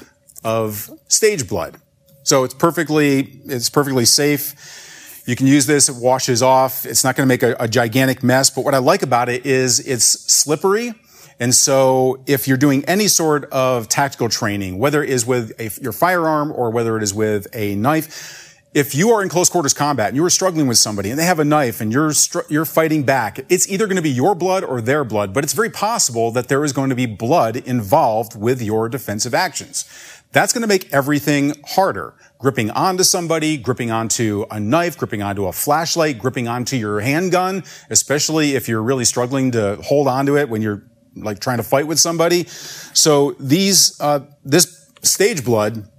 of 0.44 0.90
stage 1.08 1.48
blood, 1.48 1.78
so 2.24 2.44
it's 2.44 2.54
perfectly 2.54 3.40
it's 3.46 3.70
perfectly 3.70 4.04
safe. 4.04 5.24
You 5.26 5.38
can 5.38 5.48
use 5.48 5.66
this; 5.66 5.88
it 5.88 5.96
washes 5.96 6.44
off. 6.44 6.86
It's 6.86 7.06
not 7.06 7.16
going 7.16 7.28
to 7.28 7.30
make 7.30 7.44
a, 7.44 7.56
a 7.62 7.68
gigantic 7.70 8.24
mess. 8.24 8.50
But 8.50 8.66
what 8.66 8.76
I 8.76 8.80
like 8.80 9.04
about 9.04 9.30
it 9.30 9.46
is 9.46 9.80
it's 9.80 10.04
slippery. 10.04 10.94
And 11.42 11.56
so 11.56 12.22
if 12.28 12.50
you're 12.50 12.58
doing 12.58 12.84
any 12.84 13.08
sort 13.08 13.46
of 13.46 13.88
tactical 13.88 14.28
training, 14.28 14.78
whether 14.78 15.02
it 15.02 15.10
is 15.10 15.26
with 15.26 15.54
a, 15.58 15.72
your 15.82 15.94
firearm 15.94 16.52
or 16.52 16.70
whether 16.70 16.98
it 16.98 17.04
is 17.04 17.14
with 17.14 17.48
a 17.54 17.76
knife, 17.76 18.49
if 18.74 18.94
you 18.94 19.10
are 19.10 19.24
in 19.24 19.30
close 19.30 19.50
quarters 19.50 19.74
combat 19.74 20.10
and 20.10 20.16
you 20.16 20.24
are 20.24 20.30
struggling 20.30 20.68
with 20.68 20.78
somebody 20.78 21.10
and 21.10 21.18
they 21.18 21.26
have 21.26 21.40
a 21.40 21.46
knife 21.46 21.82
and 21.82 21.92
you're 21.92 22.14
str- 22.14 22.48
you're 22.50 22.66
fighting 22.66 23.04
back, 23.04 23.40
it's 23.50 23.68
either 23.70 23.88
going 23.88 23.96
to 23.96 24.02
be 24.02 24.12
your 24.12 24.36
blood 24.36 24.64
or 24.64 24.80
their 24.80 25.04
blood, 25.04 25.34
but 25.34 25.44
it's 25.44 25.54
very 25.54 25.70
possible 25.70 26.30
that 26.32 26.50
there 26.50 26.64
is 26.64 26.72
going 26.72 26.90
to 26.90 26.96
be 26.96 27.08
blood 27.08 27.56
involved 27.58 28.40
with 28.40 28.62
your 28.62 28.88
defensive 28.88 29.34
actions. 29.34 29.86
That's 30.32 30.54
going 30.54 30.62
to 30.62 30.68
make 30.68 30.94
everything 30.94 31.56
harder. 31.70 32.14
Gripping 32.38 32.70
onto 32.70 33.04
somebody, 33.04 33.58
gripping 33.58 33.90
onto 33.90 34.46
a 34.52 34.60
knife, 34.60 34.98
gripping 34.98 35.24
onto 35.24 35.48
a 35.48 35.52
flashlight, 35.52 36.20
gripping 36.20 36.48
onto 36.48 36.76
your 36.76 37.00
handgun, 37.00 37.64
especially 37.90 38.56
if 38.56 38.70
you're 38.70 38.84
really 38.84 39.06
struggling 39.06 39.52
to 39.52 39.78
hold 39.84 40.08
onto 40.08 40.38
it 40.38 40.48
when 40.48 40.62
you're 40.62 40.84
like 41.16 41.40
trying 41.40 41.58
to 41.58 41.64
fight 41.64 41.88
with 41.88 42.00
somebody. 42.00 42.46
So 42.46 43.32
these, 43.40 44.00
uh, 44.00 44.20
this 44.46 44.92
stage 45.02 45.44
blood 45.44 45.90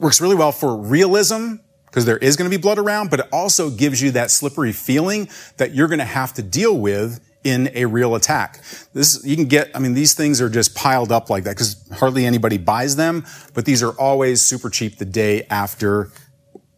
works 0.00 0.20
really 0.22 0.34
well 0.34 0.52
for 0.52 0.76
realism 0.76 1.56
because 1.96 2.04
there 2.04 2.18
is 2.18 2.36
going 2.36 2.44
to 2.44 2.54
be 2.54 2.60
blood 2.60 2.78
around, 2.78 3.08
but 3.08 3.20
it 3.20 3.28
also 3.32 3.70
gives 3.70 4.02
you 4.02 4.10
that 4.10 4.30
slippery 4.30 4.70
feeling 4.70 5.30
that 5.56 5.74
you're 5.74 5.88
going 5.88 5.98
to 5.98 6.04
have 6.04 6.30
to 6.34 6.42
deal 6.42 6.78
with 6.78 7.26
in 7.42 7.70
a 7.72 7.86
real 7.86 8.14
attack. 8.14 8.62
This, 8.92 9.24
you 9.24 9.34
can 9.34 9.46
get, 9.46 9.70
I 9.74 9.78
mean, 9.78 9.94
these 9.94 10.12
things 10.12 10.42
are 10.42 10.50
just 10.50 10.74
piled 10.74 11.10
up 11.10 11.30
like 11.30 11.44
that 11.44 11.52
because 11.52 11.88
hardly 11.94 12.26
anybody 12.26 12.58
buys 12.58 12.96
them, 12.96 13.24
but 13.54 13.64
these 13.64 13.82
are 13.82 13.92
always 13.92 14.42
super 14.42 14.68
cheap 14.68 14.98
the 14.98 15.06
day 15.06 15.44
after, 15.48 16.10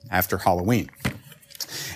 after 0.08 0.38
Halloween. 0.38 0.88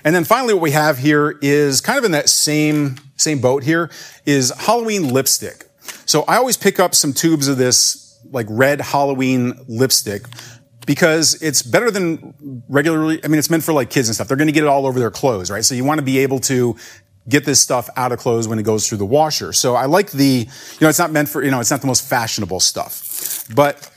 And 0.03 0.17
then 0.17 0.25
finally, 0.25 0.55
what 0.55 0.63
we 0.65 0.73
have 0.73 0.99
here 0.99 1.39
is 1.43 1.81
kind 1.81 2.01
of 2.01 2.05
in 2.05 2.11
that 2.11 2.29
same, 2.29 2.97
same 3.15 3.41
boat 3.41 3.63
here 3.63 3.89
is 4.27 4.51
Halloween 4.51 5.15
lipstick. 5.15 5.67
So 6.07 6.23
I 6.23 6.39
always 6.39 6.57
pick 6.57 6.81
up 6.81 6.93
some 6.93 7.13
tubes 7.13 7.47
of 7.47 7.57
this 7.57 8.03
like 8.33 8.47
red 8.49 8.81
Halloween 8.81 9.55
lipstick 9.69 10.25
because 10.87 11.41
it's 11.43 11.63
better 11.63 11.91
than 11.91 12.63
regularly. 12.69 13.21
I 13.25 13.29
mean, 13.29 13.39
it's 13.39 13.51
meant 13.51 13.65
for 13.65 13.73
like 13.73 13.91
kids 13.91 14.09
and 14.09 14.15
stuff. 14.15 14.29
They're 14.29 14.37
going 14.37 14.49
to 14.49 14.53
get 14.53 14.65
it 14.65 14.69
all 14.69 14.87
over 14.87 14.99
their 14.99 15.11
clothes, 15.11 15.51
right? 15.51 15.65
So 15.65 15.75
you 15.75 15.85
want 15.85 15.99
to 15.99 16.05
be 16.05 16.19
able 16.19 16.41
to 16.41 16.77
get 17.29 17.45
this 17.45 17.61
stuff 17.61 17.89
out 17.97 18.13
of 18.13 18.19
clothes 18.19 18.49
when 18.49 18.59
it 18.59 18.65
goes 18.65 18.89
through 18.89 18.99
the 18.99 19.07
washer. 19.07 19.53
So 19.53 19.75
I 19.75 19.87
like 19.87 20.11
the, 20.11 20.47
you 20.47 20.81
know, 20.81 20.89
it's 20.89 20.99
not 20.99 21.13
meant 21.13 21.29
for, 21.29 21.43
you 21.43 21.51
know, 21.51 21.61
it's 21.61 21.71
not 21.71 21.81
the 21.81 21.87
most 21.87 22.09
fashionable 22.09 22.61
stuff, 22.61 23.45
but 23.55 23.89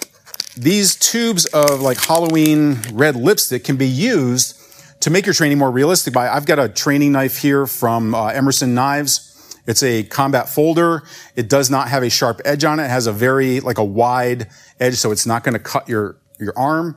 these 0.55 0.95
tubes 0.95 1.45
of 1.47 1.81
like 1.81 1.97
Halloween 1.97 2.77
red 2.93 3.15
lipstick 3.15 3.63
can 3.63 3.77
be 3.77 3.87
used 3.87 4.61
to 5.01 5.09
make 5.09 5.25
your 5.25 5.33
training 5.33 5.57
more 5.57 5.71
realistic. 5.71 6.13
By 6.13 6.29
I've 6.29 6.45
got 6.45 6.59
a 6.59 6.69
training 6.69 7.11
knife 7.11 7.37
here 7.37 7.67
from 7.67 8.15
uh, 8.15 8.27
Emerson 8.27 8.73
Knives. 8.73 9.31
It's 9.67 9.83
a 9.83 10.03
combat 10.03 10.47
folder. 10.47 11.03
It 11.35 11.49
does 11.49 11.69
not 11.69 11.89
have 11.89 12.03
a 12.03 12.09
sharp 12.09 12.41
edge 12.45 12.63
on 12.63 12.79
it. 12.79 12.85
It 12.85 12.89
has 12.89 13.07
a 13.07 13.11
very 13.11 13.59
like 13.59 13.79
a 13.79 13.83
wide 13.83 14.47
edge, 14.79 14.95
so 14.95 15.11
it's 15.11 15.25
not 15.25 15.43
going 15.43 15.53
to 15.53 15.59
cut 15.59 15.89
your 15.89 16.17
your 16.39 16.57
arm. 16.57 16.95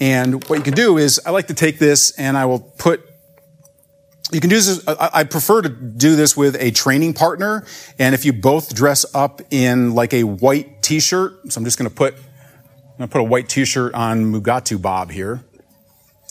And 0.00 0.44
what 0.48 0.58
you 0.58 0.64
can 0.64 0.74
do 0.74 0.98
is, 0.98 1.20
I 1.26 1.30
like 1.30 1.48
to 1.48 1.54
take 1.54 1.78
this 1.78 2.12
and 2.12 2.36
I 2.36 2.46
will 2.46 2.60
put 2.60 3.04
you 4.30 4.40
can 4.40 4.50
do 4.50 4.56
this. 4.56 4.86
I 4.86 5.24
prefer 5.24 5.62
to 5.62 5.70
do 5.70 6.14
this 6.14 6.36
with 6.36 6.54
a 6.60 6.70
training 6.70 7.14
partner. 7.14 7.64
And 7.98 8.14
if 8.14 8.26
you 8.26 8.34
both 8.34 8.74
dress 8.74 9.06
up 9.14 9.40
in 9.50 9.94
like 9.94 10.12
a 10.12 10.24
white 10.24 10.82
t-shirt, 10.82 11.50
so 11.50 11.58
I'm 11.58 11.64
just 11.64 11.78
going 11.78 11.88
to 11.88 11.94
put, 11.96 12.14
I'm 12.14 12.98
going 12.98 13.08
to 13.08 13.12
put 13.12 13.20
a 13.22 13.24
white 13.24 13.48
t-shirt 13.48 13.94
on 13.94 14.30
Mugatu 14.30 14.80
Bob 14.82 15.10
here. 15.10 15.42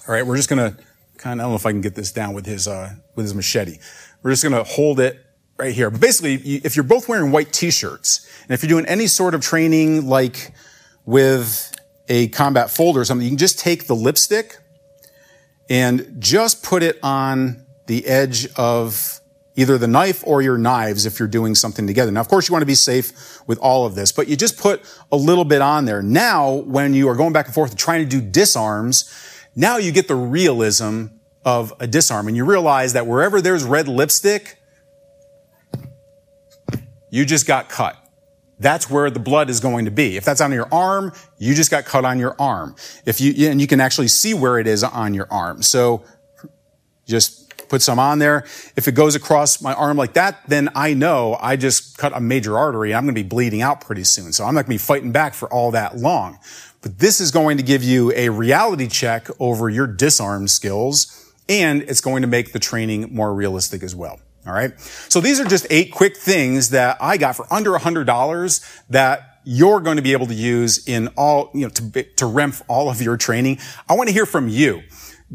All 0.08 0.13
right. 0.13 0.26
We're 0.26 0.36
just 0.36 0.47
going 0.47 0.60
to 0.60 0.78
kind 1.17 1.39
of, 1.39 1.43
I 1.43 1.47
don't 1.47 1.52
know 1.54 1.56
if 1.56 1.65
I 1.65 1.71
can 1.71 1.82
get 1.82 1.95
this 1.95 2.12
down 2.12 2.36
with 2.36 2.45
his, 2.45 2.67
uh, 2.67 2.93
with 3.15 3.26
his 3.26 3.34
machete. 3.34 3.80
We're 4.21 4.32
just 4.32 4.43
going 4.43 4.54
to 4.54 4.63
hold 4.63 5.00
it 5.00 5.19
right 5.58 5.73
here. 5.73 5.89
But 5.89 6.00
basically, 6.00 6.36
if 6.58 6.76
you're 6.76 6.84
both 6.84 7.10
wearing 7.10 7.32
white 7.32 7.52
t-shirts 7.52 8.30
and 8.43 8.52
if 8.52 8.62
you're 8.62 8.69
doing 8.69 8.86
any 8.86 9.08
sort 9.08 9.34
of 9.34 9.41
training 9.41 10.08
like 10.08 10.54
with 11.04 11.73
a 12.08 12.28
combat 12.30 12.70
folder 12.70 13.02
or 13.02 13.06
something, 13.06 13.26
you 13.26 13.32
can 13.32 13.38
just 13.38 13.60
take 13.60 13.88
the 13.88 13.96
lipstick 13.96 14.58
and 15.70 16.15
just 16.20 16.63
put 16.63 16.84
it 16.84 16.98
on 17.04 17.65
the 17.88 18.06
edge 18.06 18.48
of 18.56 19.20
either 19.56 19.78
the 19.78 19.88
knife 19.88 20.24
or 20.26 20.41
your 20.41 20.58
knives 20.58 21.06
if 21.06 21.20
you're 21.20 21.28
doing 21.28 21.56
something 21.56 21.88
together. 21.88 22.12
Now, 22.12 22.22
of 22.22 22.28
course, 22.28 22.48
you 22.48 22.54
want 22.54 22.62
to 22.62 22.67
be 22.67 22.76
safe 22.76 23.41
with 23.48 23.58
all 23.60 23.86
of 23.86 23.96
this, 23.96 24.12
but 24.12 24.28
you 24.28 24.36
just 24.38 24.58
put 24.58 24.82
a 25.12 25.17
little 25.17 25.46
bit 25.46 25.62
on 25.62 25.86
there. 25.86 26.02
Now, 26.02 26.52
when 26.52 26.93
you 26.93 27.10
are 27.10 27.15
going 27.15 27.34
back 27.34 27.48
and 27.48 27.56
forth 27.56 27.72
and 27.72 27.80
trying 27.80 28.08
to 28.08 28.10
do 28.10 28.22
disarms, 28.22 29.12
now 29.56 29.78
you 29.78 29.91
get 29.91 30.08
the 30.08 30.15
realism 30.15 31.08
of 31.43 31.74
a 31.80 31.88
disarm 31.88 32.28
and 32.28 32.38
you 32.38 32.46
realize 32.46 32.93
that 32.93 33.08
wherever 33.08 33.41
there's 33.41 33.63
red 33.63 33.88
lipstick, 33.88 34.60
you 37.10 37.26
just 37.26 37.48
got 37.48 37.67
cut 37.67 37.98
that's 38.60 38.89
where 38.89 39.10
the 39.10 39.20
blood 39.20 39.50
is 39.50 39.60
going 39.60 39.86
to 39.86 39.91
be. 39.91 40.17
If 40.17 40.26
that's 40.26 40.41
on 40.41 40.52
your 40.52 40.67
arm, 40.74 41.13
you 41.38 41.54
just 41.54 41.70
got 41.70 41.86
cut 41.86 42.06
on 42.06 42.20
your 42.20 42.36
arm. 42.39 42.76
If 43.06 43.22
you, 43.22 43.50
and 43.50 43.62
you 43.62 43.67
can 43.67 43.80
actually 43.80 44.08
see 44.08 44.34
where 44.34 44.58
it 44.60 44.67
is 44.67 44.84
on 44.84 45.13
your 45.13 45.28
arm. 45.32 45.62
So 45.62 46.04
just 47.06 47.48
put 47.70 47.82
some 47.82 48.00
on 48.00 48.20
there. 48.20 48.46
If 48.76 48.88
it 48.88 48.93
goes 48.93 49.15
across 49.15 49.62
my 49.62 49.74
arm 49.74 49.98
like 49.98 50.13
that, 50.13 50.41
then 50.48 50.70
I 50.76 50.93
know 50.93 51.38
I 51.39 51.56
just 51.56 51.98
cut 51.98 52.15
a 52.15 52.20
major 52.20 52.58
artery. 52.58 52.93
I'm 52.93 53.04
going 53.04 53.15
to 53.15 53.24
be 53.24 53.28
bleeding 53.28 53.62
out 53.62 53.82
pretty 53.82 54.04
soon. 54.04 54.34
So 54.34 54.46
I'm 54.46 54.56
not 54.56 54.65
going 54.65 54.78
to 54.78 54.84
be 54.84 54.86
fighting 54.86 55.12
back 55.12 55.34
for 55.34 55.52
all 55.52 55.72
that 55.72 55.98
long. 55.98 56.39
But 56.82 57.00
this 57.00 57.20
is 57.20 57.32
going 57.32 57.58
to 57.58 57.63
give 57.63 57.84
you 57.84 58.12
a 58.15 58.30
reality 58.30 58.88
check 58.88 59.28
over 59.39 59.70
your 59.70 59.88
disarm 59.88 60.48
skills 60.48 61.34
and 61.50 61.82
it's 61.84 62.02
going 62.02 62.22
to 62.22 62.28
make 62.28 62.54
the 62.54 62.60
training 62.60 63.13
more 63.13 63.34
realistic 63.34 63.84
as 63.84 63.96
well. 63.96 64.20
All 64.47 64.53
right. 64.53 64.79
So 64.79 65.19
these 65.19 65.41
are 65.41 65.45
just 65.45 65.67
eight 65.69 65.91
quick 65.91 66.15
things 66.15 66.69
that 66.69 66.97
I 67.01 67.17
got 67.17 67.36
for 67.36 67.45
under 67.51 67.75
a 67.75 67.79
hundred 67.79 68.05
dollars 68.05 68.62
that 68.89 69.41
you're 69.43 69.81
going 69.81 69.97
to 69.97 70.03
be 70.03 70.13
able 70.13 70.27
to 70.27 70.33
use 70.33 70.88
in 70.88 71.10
all, 71.17 71.51
you 71.53 71.62
know, 71.62 71.69
to, 71.69 72.03
to 72.03 72.25
REMF 72.25 72.62
all 72.69 72.89
of 72.89 73.01
your 73.01 73.17
training. 73.17 73.60
I 73.89 73.95
want 73.95 74.07
to 74.07 74.13
hear 74.13 74.25
from 74.25 74.47
you. 74.47 74.83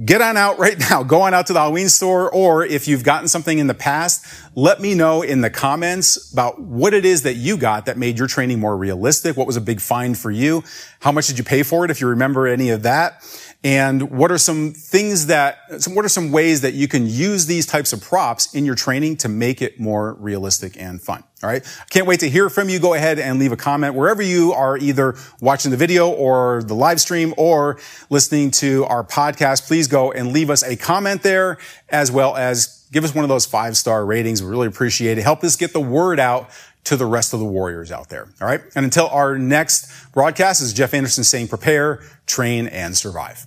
Get 0.03 0.23
on 0.23 0.39
out 0.39 0.59
right 0.59 0.79
now. 0.79 1.03
Go 1.03 1.21
on 1.21 1.35
out 1.35 1.47
to 1.49 1.53
the 1.53 1.59
Halloween 1.59 1.91
store, 1.91 2.31
or 2.33 2.65
if 2.65 2.89
you've 2.89 3.05
gotten 3.05 3.29
something 3.29 3.59
in 3.59 3.67
the 3.67 3.75
past, 3.75 4.25
let 4.55 4.81
me 4.81 4.95
know 4.95 5.21
in 5.21 5.43
the 5.43 5.51
comments 5.51 6.33
about 6.33 6.59
what 6.59 6.95
it 6.95 7.05
is 7.05 7.23
that 7.23 7.35
you 7.35 7.59
got 7.59 7.85
that 7.85 7.99
made 7.99 8.19
your 8.19 8.27
training 8.27 8.59
more 8.59 8.75
realistic. 8.75 9.37
What 9.37 9.47
was 9.47 9.59
a 9.59 9.61
big 9.61 9.83
find 9.83 10.17
for 10.17 10.31
you? 10.31 10.65
How 11.01 11.13
much 11.13 11.27
did 11.27 11.37
you 11.37 11.45
pay 11.45 11.63
for 11.63 11.85
it? 11.85 11.91
If 11.91 12.01
you 12.01 12.07
remember 12.07 12.47
any 12.47 12.71
of 12.71 12.85
that. 12.85 13.23
And 13.65 14.11
what 14.11 14.33
are 14.33 14.39
some 14.39 14.73
things 14.73 15.27
that, 15.27 15.59
some, 15.79 15.95
what 15.95 16.05
are 16.05 16.09
some 16.09 16.33
ways 16.33 16.63
that 16.63 16.75
you 16.75 16.89
can 16.89 17.07
use 17.07 17.47
these 17.47 17.65
types 17.65 17.93
of 17.93 18.01
props 18.01 18.53
in 18.55 18.65
your 18.65 18.75
training 18.75 19.19
to 19.19 19.29
make 19.29 19.63
it 19.63 19.79
more 19.79 20.15
realistic 20.15 20.81
and 20.81 21.01
fun. 21.01 21.23
All 21.45 21.51
right. 21.51 21.65
I 21.81 21.85
can't 21.85 22.07
wait 22.07 22.21
to 22.21 22.29
hear 22.29 22.51
from 22.51 22.69
you. 22.69 22.81
Go 22.81 22.95
ahead 22.95 23.21
and 23.21 23.39
leave 23.39 23.53
a 23.53 23.57
comment 23.57 23.95
wherever 23.95 24.23
you 24.23 24.53
are 24.53 24.77
either 24.77 25.15
watching 25.41 25.71
the 25.71 25.77
video 25.77 26.09
or 26.11 26.63
the 26.65 26.75
live 26.75 27.01
stream 27.01 27.35
or 27.37 27.79
listening 28.11 28.51
to 28.53 28.85
our 28.87 29.05
podcast. 29.05 29.67
Please 29.67 29.87
go 29.87 30.11
and 30.11 30.33
leave 30.33 30.51
us 30.51 30.65
a 30.65 30.77
comment 30.77 31.23
there 31.23 31.59
as 31.89 32.11
well 32.11 32.37
as 32.37 32.87
give 32.91 33.05
us 33.05 33.15
one 33.15 33.25
of 33.25 33.29
those 33.29 33.47
five 33.47 33.77
star 33.77 34.05
ratings. 34.05 34.43
We 34.43 34.49
really 34.49 34.69
appreciate 34.69 35.19
it. 35.19 35.23
Help 35.23 35.45
us 35.45 35.55
get 35.55 35.73
the 35.73 35.81
word 35.81 36.19
out 36.19 36.51
to 36.85 36.97
the 36.97 37.07
rest 37.07 37.33
of 37.33 37.39
the 37.39 37.47
warriors 37.47 37.93
out 37.93 38.09
there. 38.09 38.29
All 38.41 38.47
right. 38.47 38.61
And 38.75 38.85
until 38.85 39.07
our 39.09 39.39
next 39.39 40.13
broadcast 40.13 40.63
is 40.63 40.73
Jeff 40.73 40.95
Anderson 40.95 41.23
saying 41.23 41.49
prepare, 41.49 42.03
train, 42.27 42.67
and 42.67 42.97
survive. 42.97 43.47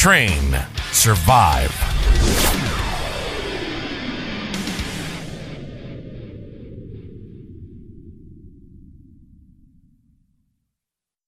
train, 0.00 0.56
survive. 0.92 1.89